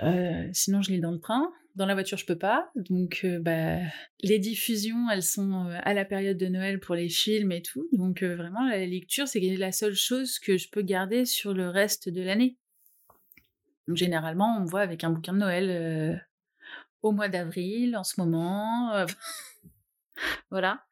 [0.03, 1.53] Euh, sinon, je lis dans le train.
[1.74, 2.70] Dans la voiture, je peux pas.
[2.74, 3.78] Donc, euh, bah,
[4.22, 7.88] les diffusions, elles sont à la période de Noël pour les films et tout.
[7.92, 12.11] Donc, vraiment, la lecture, c'est la seule chose que je peux garder sur le reste
[12.11, 12.59] de l'année.
[13.88, 16.22] Donc, généralement, on me voit avec un bouquin de Noël
[17.03, 18.94] au mois d'avril en ce moment.
[18.94, 19.07] Euh,
[20.50, 20.84] voilà.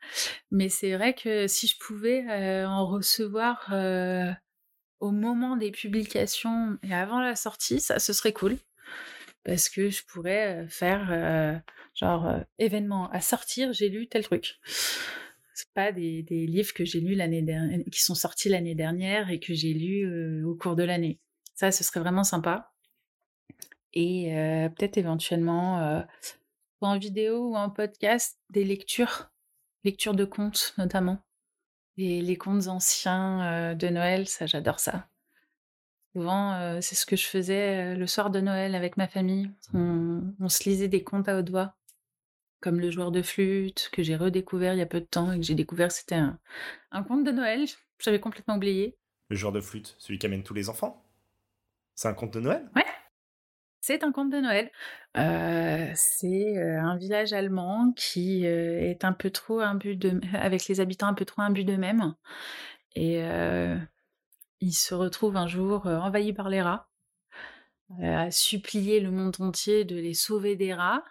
[0.51, 4.31] Mais c'est vrai que si je pouvais euh, en recevoir euh,
[4.99, 8.57] au moment des publications et avant la sortie, ça, ce serait cool.
[9.45, 11.63] Parce que je pourrais faire
[11.95, 14.61] genre événement à sortir, j'ai lu tel truc.
[15.55, 19.31] C'est pas des, des, livres que j'ai lus l'année dernière, qui sont sortis l'année dernière
[19.31, 21.21] et que j'ai lus au cours de l'année.
[21.55, 22.71] Ça, ce serait vraiment sympa
[23.93, 24.33] et
[24.77, 26.05] peut-être éventuellement
[26.81, 29.31] en vidéo ou en podcast des lectures,
[29.85, 31.19] lectures de contes notamment,
[31.97, 35.09] Et les contes anciens de Noël, ça, j'adore ça.
[36.15, 39.51] Souvent, c'est ce que je faisais le soir de Noël avec ma famille.
[39.75, 41.77] On, on se lisait des contes à haute voix
[42.61, 45.37] comme le joueur de flûte, que j'ai redécouvert il y a peu de temps et
[45.39, 46.39] que j'ai découvert, c'était un,
[46.91, 47.65] un conte de Noël.
[47.99, 48.99] J'avais complètement oublié.
[49.31, 51.03] Le joueur de flûte, celui qui amène tous les enfants?
[51.95, 52.71] C'est un conte de Noël?
[52.77, 52.85] Ouais.
[53.91, 54.71] C'est un conte de Noël.
[55.17, 60.69] Euh, c'est euh, un village allemand qui euh, est un peu trop imbu de, avec
[60.69, 62.15] les habitants un peu trop imbus d'eux-mêmes.
[62.95, 63.21] Et
[64.61, 66.89] il se retrouve un jour envahi par les rats,
[68.01, 71.03] à supplier le monde entier de les sauver des rats.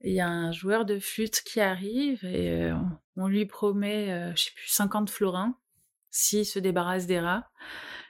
[0.00, 2.68] Il y a un joueur de flûte qui arrive et
[3.16, 5.56] on lui promet, je sais plus, 50 florins
[6.10, 7.48] s'il se débarrasse des rats.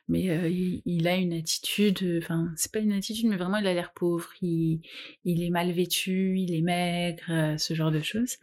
[0.09, 0.51] Mais
[0.85, 4.29] il, a une attitude, enfin, c'est pas une attitude, mais vraiment, il a l'air pauvre.
[4.41, 4.81] Il,
[5.25, 8.37] est mal vêtu, il est maigre, ce genre de choses.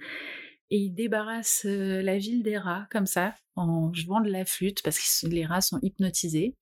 [0.72, 5.00] Et il débarrasse la ville des rats, comme ça, en jouant de la flûte, parce
[5.00, 6.58] que les rats sont hypnotisés.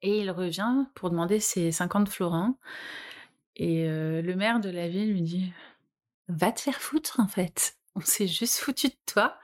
[0.00, 2.56] Et il revient pour demander ses 50 florins.
[3.56, 5.52] Et le maire de la ville lui dit
[6.28, 7.76] Va te faire foutre, en fait.
[7.94, 9.38] On s'est juste foutu de toi.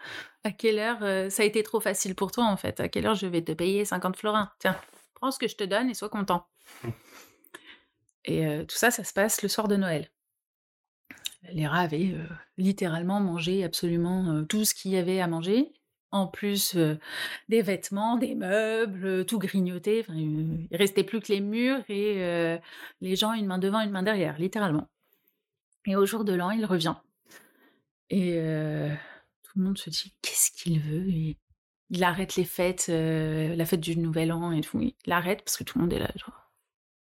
[0.44, 2.80] À quelle heure ça a été trop facile pour toi, en fait?
[2.80, 4.50] À quelle heure je vais te payer 50 florins?
[4.58, 4.76] Tiens,
[5.14, 6.46] prends ce que je te donne et sois content.
[8.24, 10.10] et tout ça, ça se passe le soir de Noël.
[11.52, 12.14] Les rats avaient
[12.56, 15.72] littéralement mangé absolument tout ce qu'il y avait à manger
[16.12, 16.76] en plus
[17.48, 20.04] des vêtements, des meubles, tout grignoté.
[20.10, 22.58] il restait plus que les murs et
[23.00, 24.88] les gens une main devant, une main derrière, littéralement.
[25.86, 26.94] Et au jour de l'an, il revient.
[28.10, 28.38] Et
[29.52, 31.36] tout le monde se dit qu'est-ce qu'il veut?
[31.90, 34.80] Il arrête les fêtes, la fête du Nouvel An et tout.
[34.80, 36.10] Il arrête parce que tout le monde est là.
[36.16, 36.50] Genre,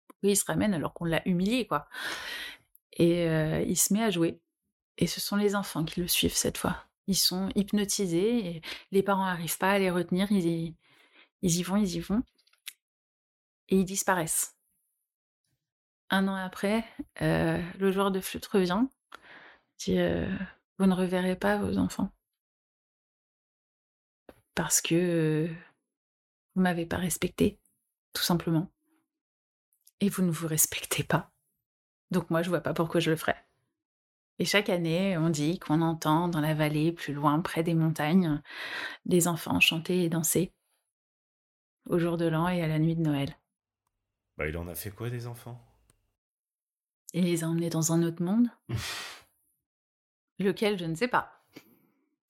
[0.08, 1.88] pourquoi il se ramène alors qu'on l'a humilié, quoi?
[2.94, 4.40] Et il se met à jouer.
[4.98, 6.84] Et ce sont les enfants qui le suivent cette fois.
[7.06, 10.76] Ils sont hypnotisés, et les parents n'arrivent pas à les retenir, ils y,
[11.42, 12.22] ils y vont, ils y vont,
[13.68, 14.56] et ils disparaissent.
[16.10, 16.84] Un an après,
[17.20, 18.82] le joueur de flûte revient,
[19.78, 19.96] dit
[20.78, 22.10] Vous ne reverrez pas vos enfants.
[24.54, 25.48] Parce que
[26.54, 27.58] vous m'avez pas respecté,
[28.12, 28.70] tout simplement.
[30.00, 31.30] Et vous ne vous respectez pas.
[32.10, 33.42] Donc moi, je vois pas pourquoi je le ferais.
[34.38, 38.42] Et chaque année, on dit qu'on entend dans la vallée, plus loin, près des montagnes,
[39.06, 40.52] des enfants chanter et danser
[41.88, 43.36] au jour de l'an et à la nuit de Noël.
[44.36, 45.60] Bah, il en a fait quoi des enfants?
[47.12, 48.48] Il les a emmenés dans un autre monde?
[50.38, 51.41] Lequel, je ne sais pas.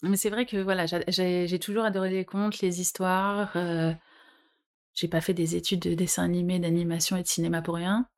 [0.03, 3.53] Mais c'est vrai que voilà, j'ai toujours adoré les contes, les histoires.
[3.57, 3.93] Euh,
[4.95, 8.09] j'ai pas fait des études de dessin animé, d'animation et de cinéma pour rien.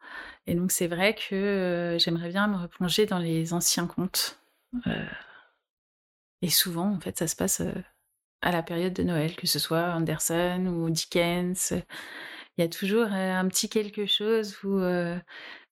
[0.47, 4.41] Et donc c'est vrai que euh, j'aimerais bien me replonger dans les anciens contes.
[4.87, 5.07] Euh,
[6.43, 7.73] et souvent, en fait, ça se passe euh,
[8.43, 11.73] à la période de Noël, que ce soit Anderson ou Dickens.
[12.57, 14.81] Il y a toujours un petit quelque chose où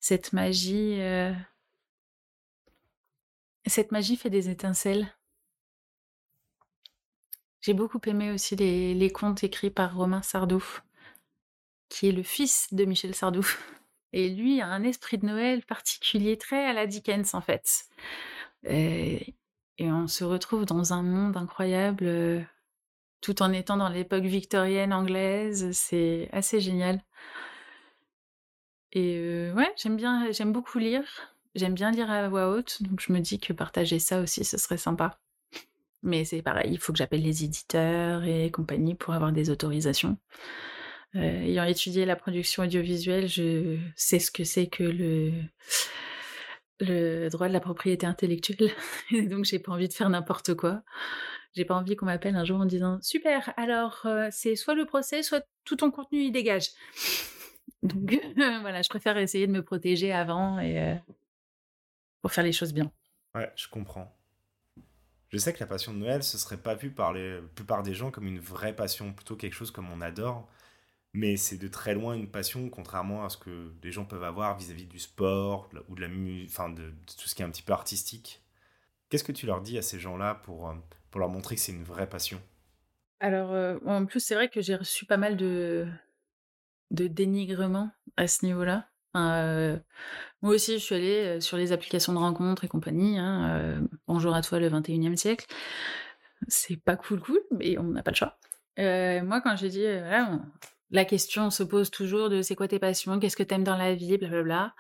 [0.00, 0.98] cette magie,
[3.66, 5.06] cette magie fait des étincelles.
[7.62, 10.62] J'ai beaucoup aimé aussi les, contes écrits par Romain Sardou
[11.88, 13.46] qui est le fils de Michel Sardou.
[14.14, 17.84] Et lui a un esprit de Noël particulier, très à la Dickens en fait.
[18.64, 19.34] Et,
[19.78, 22.40] on se retrouve dans un monde incroyable, euh,
[23.20, 25.70] tout en étant dans l'époque victorienne anglaise.
[25.72, 27.02] C'est assez génial.
[28.92, 31.04] Et euh, ouais, j'aime bien, j'aime beaucoup lire.
[31.54, 34.58] J'aime bien lire à voix haute, donc je me dis que partager ça aussi, ce
[34.58, 35.18] serait sympa.
[36.03, 40.18] Mais c'est pareil, il faut que j'appelle les éditeurs et compagnie pour avoir des autorisations.
[41.14, 44.82] Euh, ayant étudié la production audiovisuelle, je sais ce que c'est que
[46.80, 48.70] le droit de la propriété intellectuelle.
[49.12, 50.82] Et donc j'ai pas envie de faire n'importe quoi.
[51.55, 53.53] J'ai pas envie qu'on m'appelle un jour en disant super.
[53.57, 56.70] Alors euh, c'est soit le procès, soit tout ton contenu il dégage.
[57.82, 60.94] Donc voilà, je préfère essayer de me protéger avant et euh,
[62.22, 62.90] pour faire les choses bien.
[63.34, 64.11] Ouais, je comprends.
[65.33, 67.95] Je sais que la passion de Noël, ce serait pas vu par la plupart des
[67.95, 70.49] gens comme une vraie passion, plutôt quelque chose comme on adore
[71.14, 74.57] mais c'est de très loin une passion, contrairement à ce que les gens peuvent avoir
[74.57, 76.09] vis-à-vis du sport ou de, la
[76.47, 78.43] enfin de, tout ce qui est un petit peu artistique.
[79.09, 80.74] Qu'est-ce que tu leur dis à ces gens-là pour, euh,
[81.11, 82.41] pour leur montrer que c'est une vraie passion?
[83.20, 85.87] Alors, euh, en plus, c'est vrai que j'ai reçu pas mal de,
[86.91, 88.89] de dénigrement à ce niveau-là.
[89.14, 93.18] Moi aussi, je suis allée sur les applications de rencontres et compagnie.
[93.18, 95.46] Hein, bonjour à toi, le 21e siècle.
[96.48, 98.38] C'est pas cool, cool, mais on n'a pas le choix.
[98.78, 99.84] moi, quand j'ai dit,
[100.90, 103.94] la question se pose toujours de c'est quoi tes passions, qu'est-ce que t'aimes dans la
[103.94, 104.74] vie, blablabla.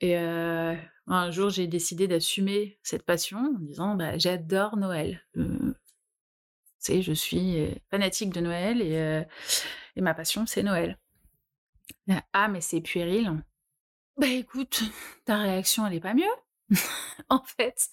[0.00, 5.22] Et un jour, j'ai décidé d'assumer cette passion en disant bah, j'adore Noël.
[6.78, 10.98] C'est je suis fanatique de Noël et ma passion, c'est Noël.
[12.32, 13.42] Ah, mais c'est puéril.
[14.20, 14.82] Bah écoute,
[15.24, 16.24] ta réaction, elle est pas mieux.
[17.30, 17.88] en fait.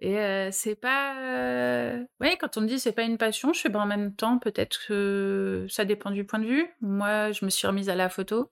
[0.00, 0.18] Et
[0.50, 1.94] c'est pas.
[2.20, 4.80] Oui, quand on me dit c'est pas une passion, je fais en même temps, peut-être
[4.88, 6.66] que ça dépend du point de vue.
[6.80, 8.50] Moi, je me suis remise à la photo.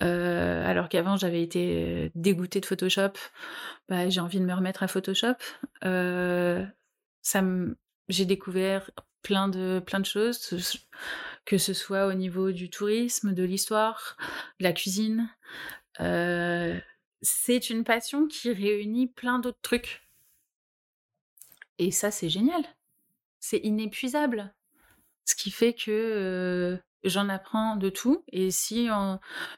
[0.00, 3.12] alors qu'avant j'avais été dégoûtée de Photoshop,
[3.88, 5.36] bah, j'ai envie de me remettre à Photoshop.
[8.08, 8.90] J'ai découvert
[9.22, 10.54] plein de, plein de choses,
[11.44, 14.16] que ce soit au niveau du tourisme, de l'histoire,
[14.60, 15.28] de la cuisine
[15.98, 20.02] c'est une passion qui réunit plein d'autres trucs.
[21.78, 22.62] Et ça, c'est génial.
[23.40, 24.54] C'est inépuisable.
[25.24, 28.24] Ce qui fait que j'en apprends de tout.
[28.32, 28.86] Et si il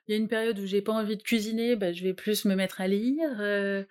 [0.08, 2.54] y a une période où j'ai pas envie de cuisiner, bah, je vais plus me
[2.54, 3.86] mettre à lire.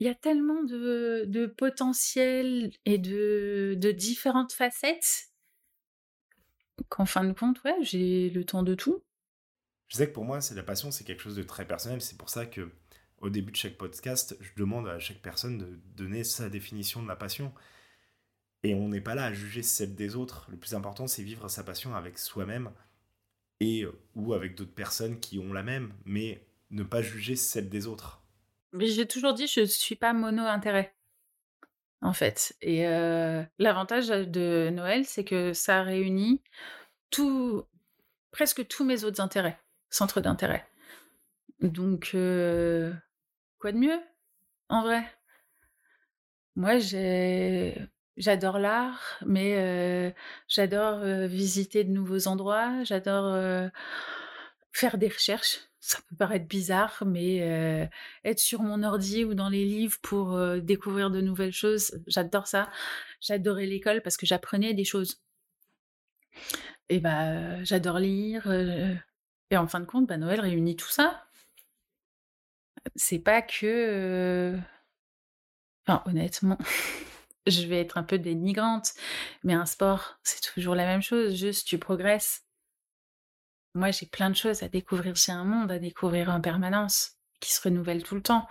[0.00, 5.30] Il y a tellement de, de potentiel et de, de différentes facettes
[6.88, 9.02] qu'en fin de compte, ouais, j'ai le temps de tout.
[9.88, 12.00] Je sais que pour moi, c'est la passion, c'est quelque chose de très personnel.
[12.00, 12.70] C'est pour ça que
[13.18, 17.08] au début de chaque podcast, je demande à chaque personne de donner sa définition de
[17.08, 17.52] la passion.
[18.62, 20.46] Et on n'est pas là à juger celle des autres.
[20.50, 22.70] Le plus important, c'est vivre sa passion avec soi-même
[23.60, 27.86] et ou avec d'autres personnes qui ont la même, mais ne pas juger celle des
[27.86, 28.22] autres.
[28.72, 30.94] Mais j'ai toujours dit, je ne suis pas mono-intérêt,
[32.00, 32.56] en fait.
[32.60, 36.42] Et euh, l'avantage de Noël, c'est que ça réunit
[37.10, 37.64] tout,
[38.32, 39.58] presque tous mes autres intérêts
[39.94, 40.66] centre d'intérêt.
[41.60, 42.92] Donc, euh,
[43.58, 44.00] quoi de mieux,
[44.68, 45.04] en vrai?
[46.56, 46.78] Moi,
[48.16, 50.10] j'adore l'art, mais euh,
[50.48, 53.70] j'adore euh, visiter de nouveaux endroits, j'adore
[54.72, 55.60] faire des recherches.
[55.80, 57.90] Ça peut paraître bizarre, mais
[58.24, 62.70] être sur mon ordi ou dans les livres pour découvrir de nouvelles choses, j'adore ça.
[63.20, 65.20] J'adorais l'école parce que j'apprenais des choses.
[66.88, 68.48] Et bah, j'adore lire,
[69.54, 71.24] et en fin de compte, bah, Noël réunit tout ça.
[72.96, 73.64] C'est pas que.
[73.64, 74.58] Euh,
[75.86, 76.58] enfin, honnêtement,
[77.46, 78.94] je vais être un peu dénigrante,
[79.44, 82.42] mais un sport, c'est toujours la même chose, juste tu progresses.
[83.74, 85.14] Moi, j'ai plein de choses à découvrir.
[85.14, 88.46] J'ai un monde à découvrir en permanence qui se renouvelle tout le temps.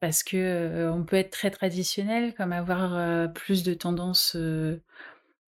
[0.00, 4.36] Parce que euh, on peut être très traditionnel, comme avoir euh, plus de tendances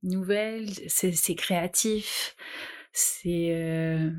[0.03, 0.71] nouvelles.
[0.89, 2.37] C'est créatif.
[2.93, 4.13] C'est.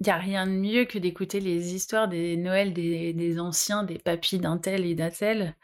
[0.00, 3.98] Il n'y a rien de mieux que d'écouter les histoires des Noëls des, anciens, des
[3.98, 5.54] papis d'un tel et d'un tel,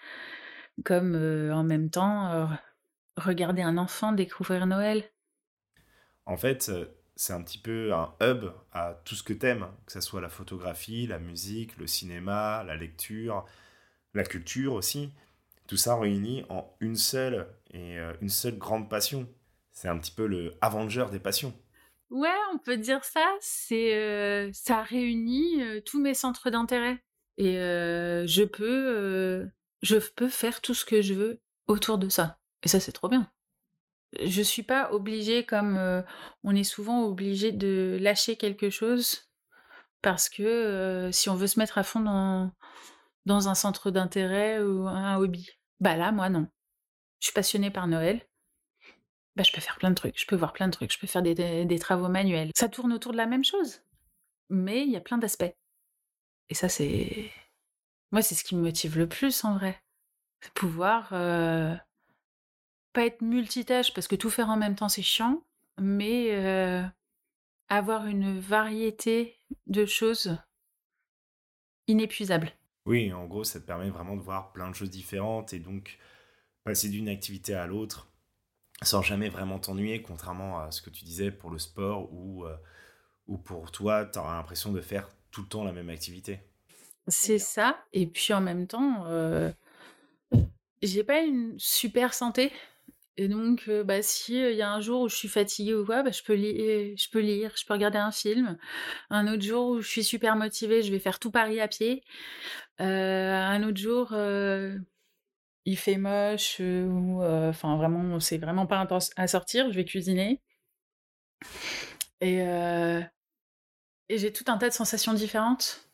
[0.85, 2.49] comme en même temps
[3.16, 5.05] regarder un enfant découvrir Noël.
[6.26, 6.70] En fait,
[7.16, 10.28] c'est un petit peu un hub à tout ce que t'aimes, que ce soit la
[10.28, 13.45] photographie, la musique, le cinéma, la lecture,
[14.14, 15.12] la culture aussi.
[15.66, 19.28] Tout ça réuni en une seule et une seule grande passion.
[19.72, 21.55] C'est un petit peu le Avenger des passions.
[22.11, 23.25] Ouais, on peut dire ça.
[23.41, 27.03] C'est euh, ça réunit euh, tous mes centres d'intérêt
[27.37, 29.49] et euh, je peux
[29.83, 32.39] je peux faire tout ce que je veux autour de ça.
[32.65, 33.31] Et ça c'est trop bien.
[34.21, 36.05] Je suis pas obligée comme
[36.43, 39.31] on est souvent obligé de lâcher quelque chose
[40.03, 42.53] parce que si on veut se mettre à fond dans
[43.27, 45.49] dans un centre d'intérêt ou un hobby.
[45.79, 46.49] Bah là moi non.
[47.21, 48.27] Je suis passionnée par Noël.
[49.41, 51.07] Bah, je peux faire plein de trucs, je peux voir plein de trucs, je peux
[51.07, 52.51] faire des, travaux manuels.
[52.55, 53.80] Ça tourne autour de la même chose,
[54.51, 55.55] mais il y a plein d'aspects.
[56.51, 57.30] Et ça, c'est.
[58.12, 59.80] Moi, c'est ce qui me motive le plus en vrai.
[60.53, 61.74] Pouvoir euh,
[62.93, 65.43] pas être multitâche parce que tout faire en même temps, c'est chiant,
[65.80, 66.82] mais euh,
[67.70, 70.36] avoir une variété de choses
[71.86, 72.53] inépuisables.
[72.84, 75.99] Oui, en gros, ça te permet vraiment de voir plein de choses différentes et donc
[76.62, 78.10] passer d'une activité à l'autre
[78.83, 82.57] sans jamais vraiment t'ennuyer, contrairement à ce que tu disais pour le sport ou, euh,
[83.26, 86.41] ou pour toi, tu auras l'impression de faire tout le temps la même activité.
[87.07, 87.85] C'est ça.
[87.93, 89.51] Et puis en même temps, euh,
[90.83, 92.53] j'ai pas une super santé.
[93.16, 95.85] Et donc, euh, bah, si il y a un jour où je suis fatiguée ou
[95.85, 98.57] quoi, bah, je, peux lire, je peux lire, je peux regarder un film.
[99.11, 102.03] Un autre jour où je suis super motivée, je vais faire tout Paris à pied.
[102.78, 104.14] un autre jour,
[105.65, 110.41] il fait moche enfin vraiment c'est vraiment pas intense à sortir, je vais cuisiner.
[112.21, 112.39] Et,
[114.09, 115.91] et j'ai tout un tas de sensations différentes.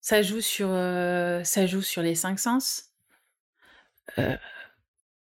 [0.00, 2.92] Ça joue sur ça joue sur les cinq sens.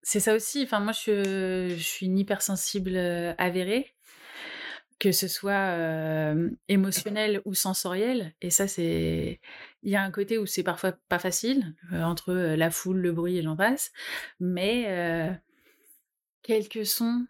[0.02, 0.64] c'est ça aussi.
[0.64, 2.98] Enfin moi je, je suis une hypersensible
[3.38, 3.94] avérée
[5.04, 5.76] que ce soit
[6.70, 8.34] émotionnel ou sensoriel.
[8.40, 9.42] Et ça, c'est.
[9.82, 13.38] Il y a un côté où c'est parfois pas facile, entre la foule, le bruit
[13.38, 13.92] et j'en passe.
[14.40, 15.38] Mais
[16.42, 17.26] quelques sons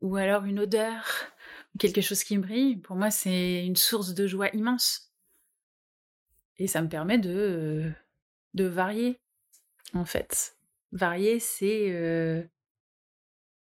[0.00, 1.04] ou alors une odeur,
[1.80, 5.12] quelque chose qui brille, pour moi, c'est une source de joie immense.
[6.58, 7.90] Et ça me permet de,
[8.54, 9.18] de varier,
[9.94, 10.56] en fait.
[10.92, 12.42] Varier, c'est euh,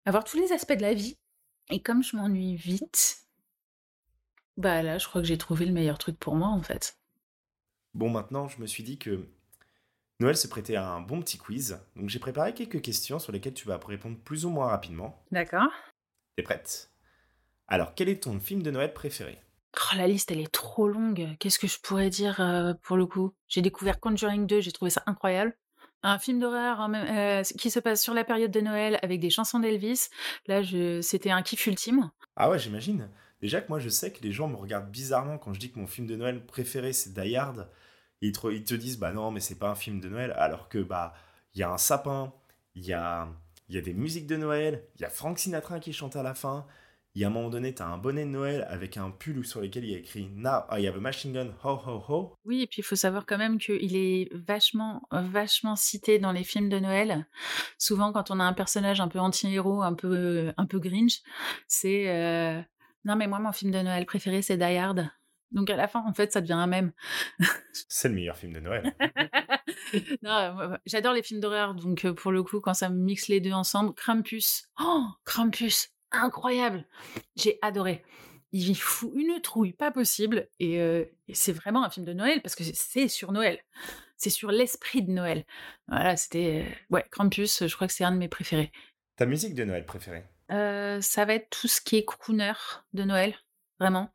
[0.07, 1.19] avoir tous les aspects de la vie.
[1.71, 3.24] Et comme je m'ennuie vite,
[4.57, 6.99] bah là, je crois que j'ai trouvé le meilleur truc pour moi, en fait.
[7.95, 9.29] Bon, maintenant, je me suis dit que
[10.21, 11.81] Noël se prêtait à un bon petit quiz.
[11.97, 15.25] Donc, j'ai préparé quelques questions sur lesquelles tu vas répondre plus ou moins rapidement.
[15.31, 15.71] D'accord.
[16.37, 16.91] T'es prête?
[17.67, 19.41] Alors, quel est ton film de Noël préféré?
[19.77, 21.37] Oh, la liste, elle est trop longue.
[21.39, 23.35] Qu'est-ce que je pourrais dire euh, pour le coup?
[23.49, 25.57] J'ai découvert Conjuring 2, j'ai trouvé ça incroyable.
[26.03, 29.59] Un film d'horreur euh, qui se passe sur la période de Noël avec des chansons
[29.59, 30.09] d'Elvis.
[30.47, 31.01] Là, je...
[31.01, 32.11] c'était un kiff ultime.
[32.37, 33.09] Ah ouais, j'imagine.
[33.45, 35.79] Déjà que moi, je sais que les gens me regardent bizarrement quand je dis que
[35.79, 37.69] mon film de Noël préféré, c'est Die Hard.
[38.23, 40.33] Ils te, disent, bah non, mais c'est pas un film de Noël.
[40.39, 41.13] Alors que, bah,
[41.53, 42.33] il y a un sapin,
[42.75, 43.29] il y a,
[43.69, 46.33] y a des musiques de Noël, il y a Frank Sinatra qui chante à la
[46.33, 46.65] fin,
[47.15, 49.47] il y a un moment donné, tu as un bonnet de Noël avec un pull
[49.47, 52.35] sur lequel il y a écrit Now I have a machine gun, ho ho ho.
[52.47, 56.45] Oui, et puis il faut savoir quand même qu'il est vachement, vachement cité dans les
[56.45, 57.29] films de Noël.
[57.77, 61.21] Souvent, quand on a un personnage un peu anti-héros, un peu, un peu grinch,
[61.69, 62.63] c'est euh,
[63.05, 65.11] non, mais moi, mon film de Noël préféré, c'est Die Hard.
[65.51, 66.93] Donc à la fin, en fait, ça devient un même.
[67.89, 68.95] c'est le meilleur film de Noël.
[70.23, 73.53] non, j'adore les films d'horreur, donc euh, pour le coup, quand ça mixe les deux
[73.53, 74.69] ensemble, Krampus.
[74.81, 76.87] Oh, Krampus incroyable.
[77.37, 78.05] J'ai adoré.
[78.53, 82.55] Il fout une trouille pas possible euh, et, c'est vraiment un film de Noël parce
[82.55, 83.59] que c'est sur Noël.
[84.17, 85.45] C'est sur l'esprit de Noël.
[85.89, 88.71] Voilà, c'était euh, ouais, Krampus, je crois que c'est un de mes préférés.
[89.17, 90.25] Ta musique de Noël préférée?
[90.51, 92.53] Euh, Ça va être tout ce qui est crooner
[92.93, 93.35] de Noël,
[93.79, 94.13] vraiment.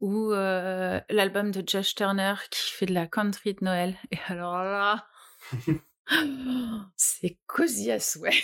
[0.00, 3.96] Ou l'album de Josh Turner qui fait de la country de Noël.
[4.10, 5.06] Et alors là,
[6.96, 8.42] c'est cosy à souhait.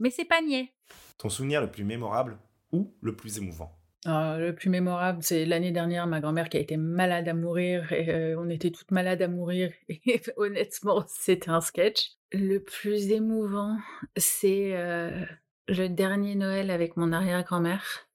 [0.00, 0.74] Mais c'est pas niais.
[1.18, 2.38] Ton souvenir le plus mémorable
[2.72, 3.78] ou le plus émouvant?
[4.06, 7.90] Ah, le plus mémorable, c'est l'année dernière, ma grand-mère qui a été malade à mourir,
[7.92, 12.12] et euh, on était toutes malades à mourir, et honnêtement, c'était un sketch.
[12.30, 13.78] Le plus émouvant,
[14.16, 15.24] c'est euh,
[15.68, 18.06] le dernier Noël avec mon arrière-grand-mère,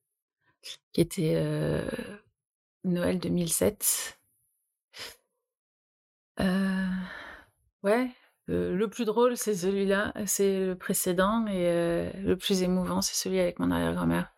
[0.93, 1.89] qui était euh,
[2.83, 4.19] Noël 2007.
[7.83, 8.11] ouais,
[8.47, 13.57] le plus drôle, c'est celui-là, c'est le précédent, et le plus émouvant, c'est celui avec
[13.59, 14.31] mon arrière-grand-mère.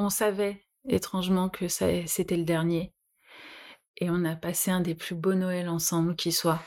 [0.00, 2.94] On savait étrangement que c'était le dernier,
[3.96, 6.62] et on a passé un des plus beaux Noëls ensemble qui soit.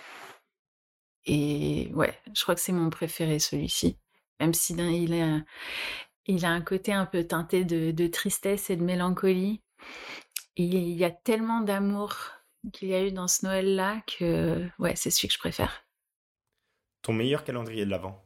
[1.26, 3.98] Et ouais, je crois que c'est mon préféré celui-ci,
[4.42, 9.62] même si il a, un côté un peu teinté de, de tristesse et de mélancolie.
[10.58, 12.18] il y a tellement d'amour
[12.74, 15.86] qu'il y a eu dans ce Noël-là que ouais, c'est celui que je préfère.
[17.02, 18.22] Ton meilleur calendrier de l'Avent?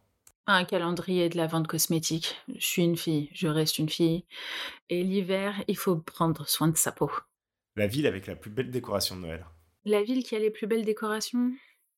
[0.47, 2.35] Un calendrier de l'Avent de cosmétiques.
[2.55, 4.25] Je suis une fille, je reste une fille.
[4.89, 7.11] Et l'hiver, il faut prendre soin de sa peau.
[7.75, 9.45] La ville avec la plus belle décoration de Noël
[9.85, 11.51] La ville qui a les plus belles décorations,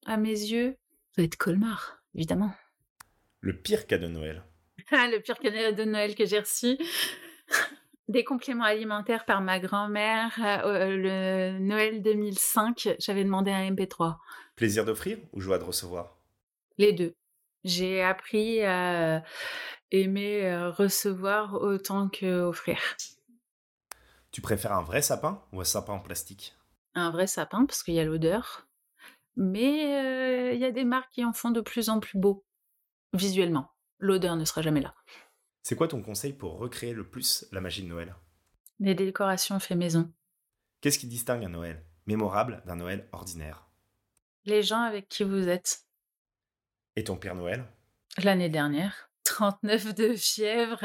[0.06, 0.78] à mes yeux,
[1.12, 2.54] ça va être Colmar, évidemment.
[3.42, 4.44] Le pire cadeau de Noël
[4.92, 6.78] Ah, le pire cadeau de Noël que j'ai reçu
[8.08, 10.34] des compléments alimentaires par ma grand-mère.
[10.40, 14.18] Euh, le Noël 2005, j'avais demandé un MP3.
[14.56, 16.18] Plaisir d'offrir ou joie de recevoir?
[16.78, 17.14] Les deux.
[17.68, 19.26] J'ai appris à
[19.92, 22.80] aimer recevoir autant qu'offrir.
[24.32, 26.56] Tu préfères un vrai sapin ou un sapin en plastique?
[26.96, 28.70] Un vrai sapin parce qu'il y a l'odeur.
[29.36, 32.46] Mais il y a des marques qui en font de plus en plus beau
[33.14, 33.70] visuellement.
[34.00, 34.96] L'odeur ne sera jamais là.
[35.64, 38.16] C'est quoi ton conseil pour recréer le plus la magie de Noël?
[38.80, 40.14] Les décorations fait maison.
[40.80, 43.68] Qu'est-ce qui distingue un Noël mémorable d'un Noël ordinaire?
[44.46, 45.87] Les gens avec qui vous êtes.
[46.98, 47.64] Et ton Père Noël?
[48.24, 49.12] L'année dernière.
[49.24, 50.80] 39 de fièvre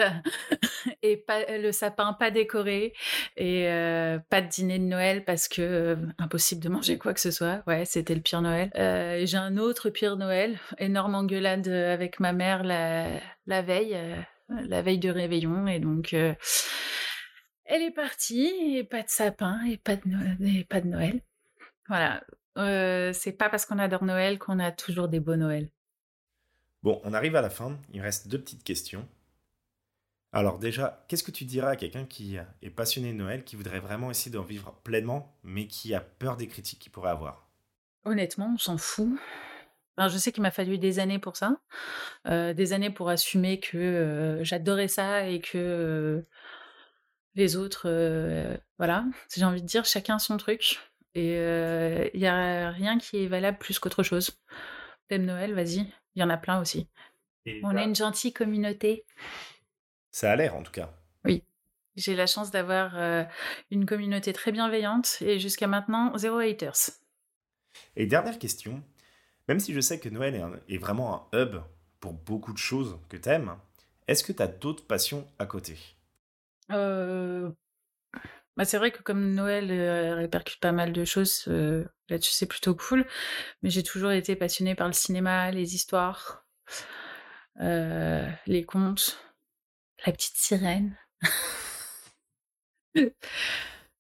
[1.03, 2.93] et pas, le sapin pas décoré
[3.37, 7.21] et euh, pas de dîner de Noël parce que euh, impossible de manger quoi que
[7.21, 7.63] ce soit.
[7.67, 8.71] Ouais, c'était le pire Noël.
[8.77, 13.97] Euh, j'ai un autre pire Noël, énorme engueulade avec ma mère la, veille,
[14.49, 19.97] la veille de réveillon et donc elle est partie et pas de sapin et pas
[19.97, 20.03] de.
[20.45, 21.23] Et pas de Noël.
[21.89, 22.23] Voilà.
[23.15, 25.71] c'est pas parce qu'on adore Noël qu'on a toujours des beaux Noëls.
[26.83, 29.07] Bon, on arrive à la fin, il reste deux petites questions.
[30.33, 33.81] Alors déjà, qu'est-ce que tu dirais à quelqu'un qui est passionné de Noël, qui voudrait
[33.81, 37.47] vraiment essayer d'en vivre pleinement, mais qui a peur des critiques qu'il pourrait avoir?
[38.05, 39.13] Honnêtement, on s'en fout.
[39.99, 41.61] je sais qu'il m'a fallu des années pour ça,
[42.27, 46.23] euh, des années pour assumer que euh, j'adorais ça et que euh,
[47.35, 47.89] les autres,
[48.79, 49.05] voilà,
[49.35, 50.81] j'ai envie de dire, chacun son truc.
[51.15, 54.43] Et il n'y a rien qui est valable plus qu'autre chose.
[55.09, 56.89] Thème Noël, vas-y, il y en a plein aussi.
[57.63, 59.05] On a une gentille communauté.
[60.11, 60.93] Ça a l'air en tout cas.
[61.25, 61.43] Oui.
[61.97, 63.25] J'ai la chance d'avoir euh,
[63.71, 66.91] une communauté très bienveillante et jusqu'à maintenant, zéro haters.
[67.97, 68.83] Et dernière question,
[69.49, 71.57] même si je sais que Noël est, est vraiment un hub
[72.01, 73.57] pour beaucoup de choses que tu aimes,
[74.09, 75.79] est-ce que tu as d'autres passions à côté?
[76.71, 77.51] Euh,
[78.57, 82.47] bah, c'est vrai que comme Noël euh, répercute pas mal de choses, euh, là-dessus c'est
[82.47, 83.07] plutôt cool.
[83.63, 86.45] Mais j'ai toujours été passionnée par le cinéma, les histoires,
[87.59, 89.19] les contes,
[90.07, 90.97] la petite sirène.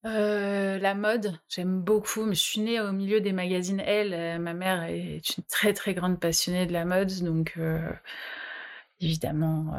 [0.04, 2.24] la mode, j'aime beaucoup.
[2.24, 4.40] Mais je suis née au milieu des magazines Elle.
[4.40, 7.58] ma mère est une très très grande passionnée de la mode, donc
[9.00, 9.74] évidemment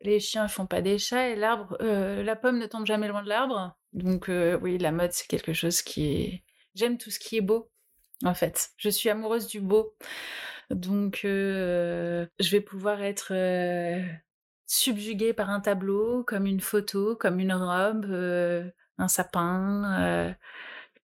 [0.00, 3.22] les chiens font pas des chats et l'arbre, euh, la pomme ne tombe jamais loin
[3.22, 3.76] de l'arbre.
[3.92, 6.44] Donc euh, oui, la mode c'est quelque chose qui est.
[6.74, 7.70] J'aime tout ce qui est beau.
[8.24, 9.94] En fait, je suis amoureuse du beau.
[10.70, 13.32] Donc euh, je vais pouvoir être
[14.66, 18.06] subjuguée par un tableau, comme une photo, comme une robe,
[18.98, 20.34] un sapin,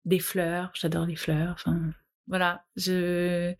[0.05, 0.71] des fleurs.
[0.75, 1.53] J'adore les fleurs.
[1.53, 1.79] Enfin
[2.27, 3.53] voilà, je.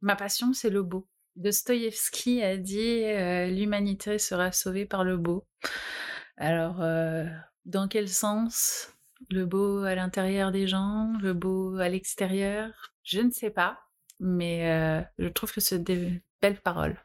[0.00, 1.08] Ma passion c'est le beau.
[1.38, 5.46] Dostoïevski a dit euh, l'humanité sera sauvée par le beau.
[6.36, 7.24] Alors, euh,
[7.64, 8.92] dans quel sens?
[9.30, 12.92] Le beau à l'intérieur des gens, le beau à l'extérieur?
[13.04, 13.78] Je ne sais pas,
[14.18, 16.96] mais euh, je trouve que c'est des belles paroles.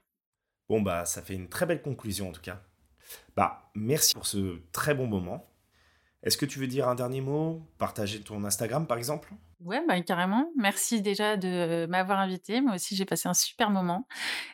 [0.67, 2.63] Bon, bah, ça fait une très belle conclusion en tout cas.
[3.35, 5.52] Bah, merci pour ce très bon moment.
[6.23, 7.61] Est-ce que tu veux dire un dernier mot?
[7.77, 9.33] Partager ton Instagram par exemple?
[9.59, 10.51] Ouais, bah, carrément.
[10.57, 12.61] Merci déjà de m'avoir invité.
[12.61, 14.07] Moi aussi, j'ai passé un super moment.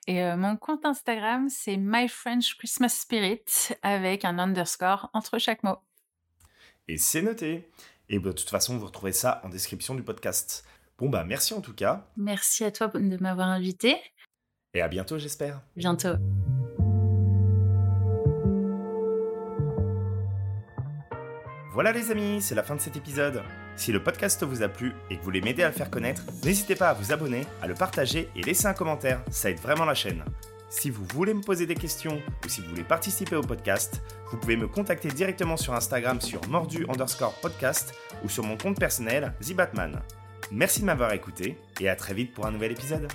[0.07, 3.43] Et euh, mon compte Instagram, c'est My French Christmas Spirit
[3.81, 5.77] avec un underscore entre chaque mot.
[6.87, 7.69] Et c'est noté.
[8.09, 10.65] Et bah, de toute façon, vous retrouvez ça en description du podcast.
[10.97, 12.07] Bon, bah merci en tout cas.
[12.17, 13.95] Merci à toi de m'avoir invité.
[14.73, 15.61] Et à bientôt, j'espère.
[15.75, 16.15] Bientôt.
[21.79, 23.41] Voilà les amis, c'est la fin de cet épisode.
[23.77, 26.23] Si le podcast vous a plu et que vous voulez m'aider à le faire connaître,
[26.43, 29.85] n'hésitez pas à vous abonner, à le partager et laisser un commentaire, ça aide vraiment
[29.85, 30.25] la chaîne.
[30.69, 34.35] Si vous voulez me poser des questions ou si vous voulez participer au podcast, vous
[34.35, 37.93] pouvez me contacter directement sur Instagram sur mordu underscore podcast
[38.25, 40.01] ou sur mon compte personnel, TheBatman.
[40.51, 43.07] Merci de m'avoir écouté et à très vite pour un nouvel épisode.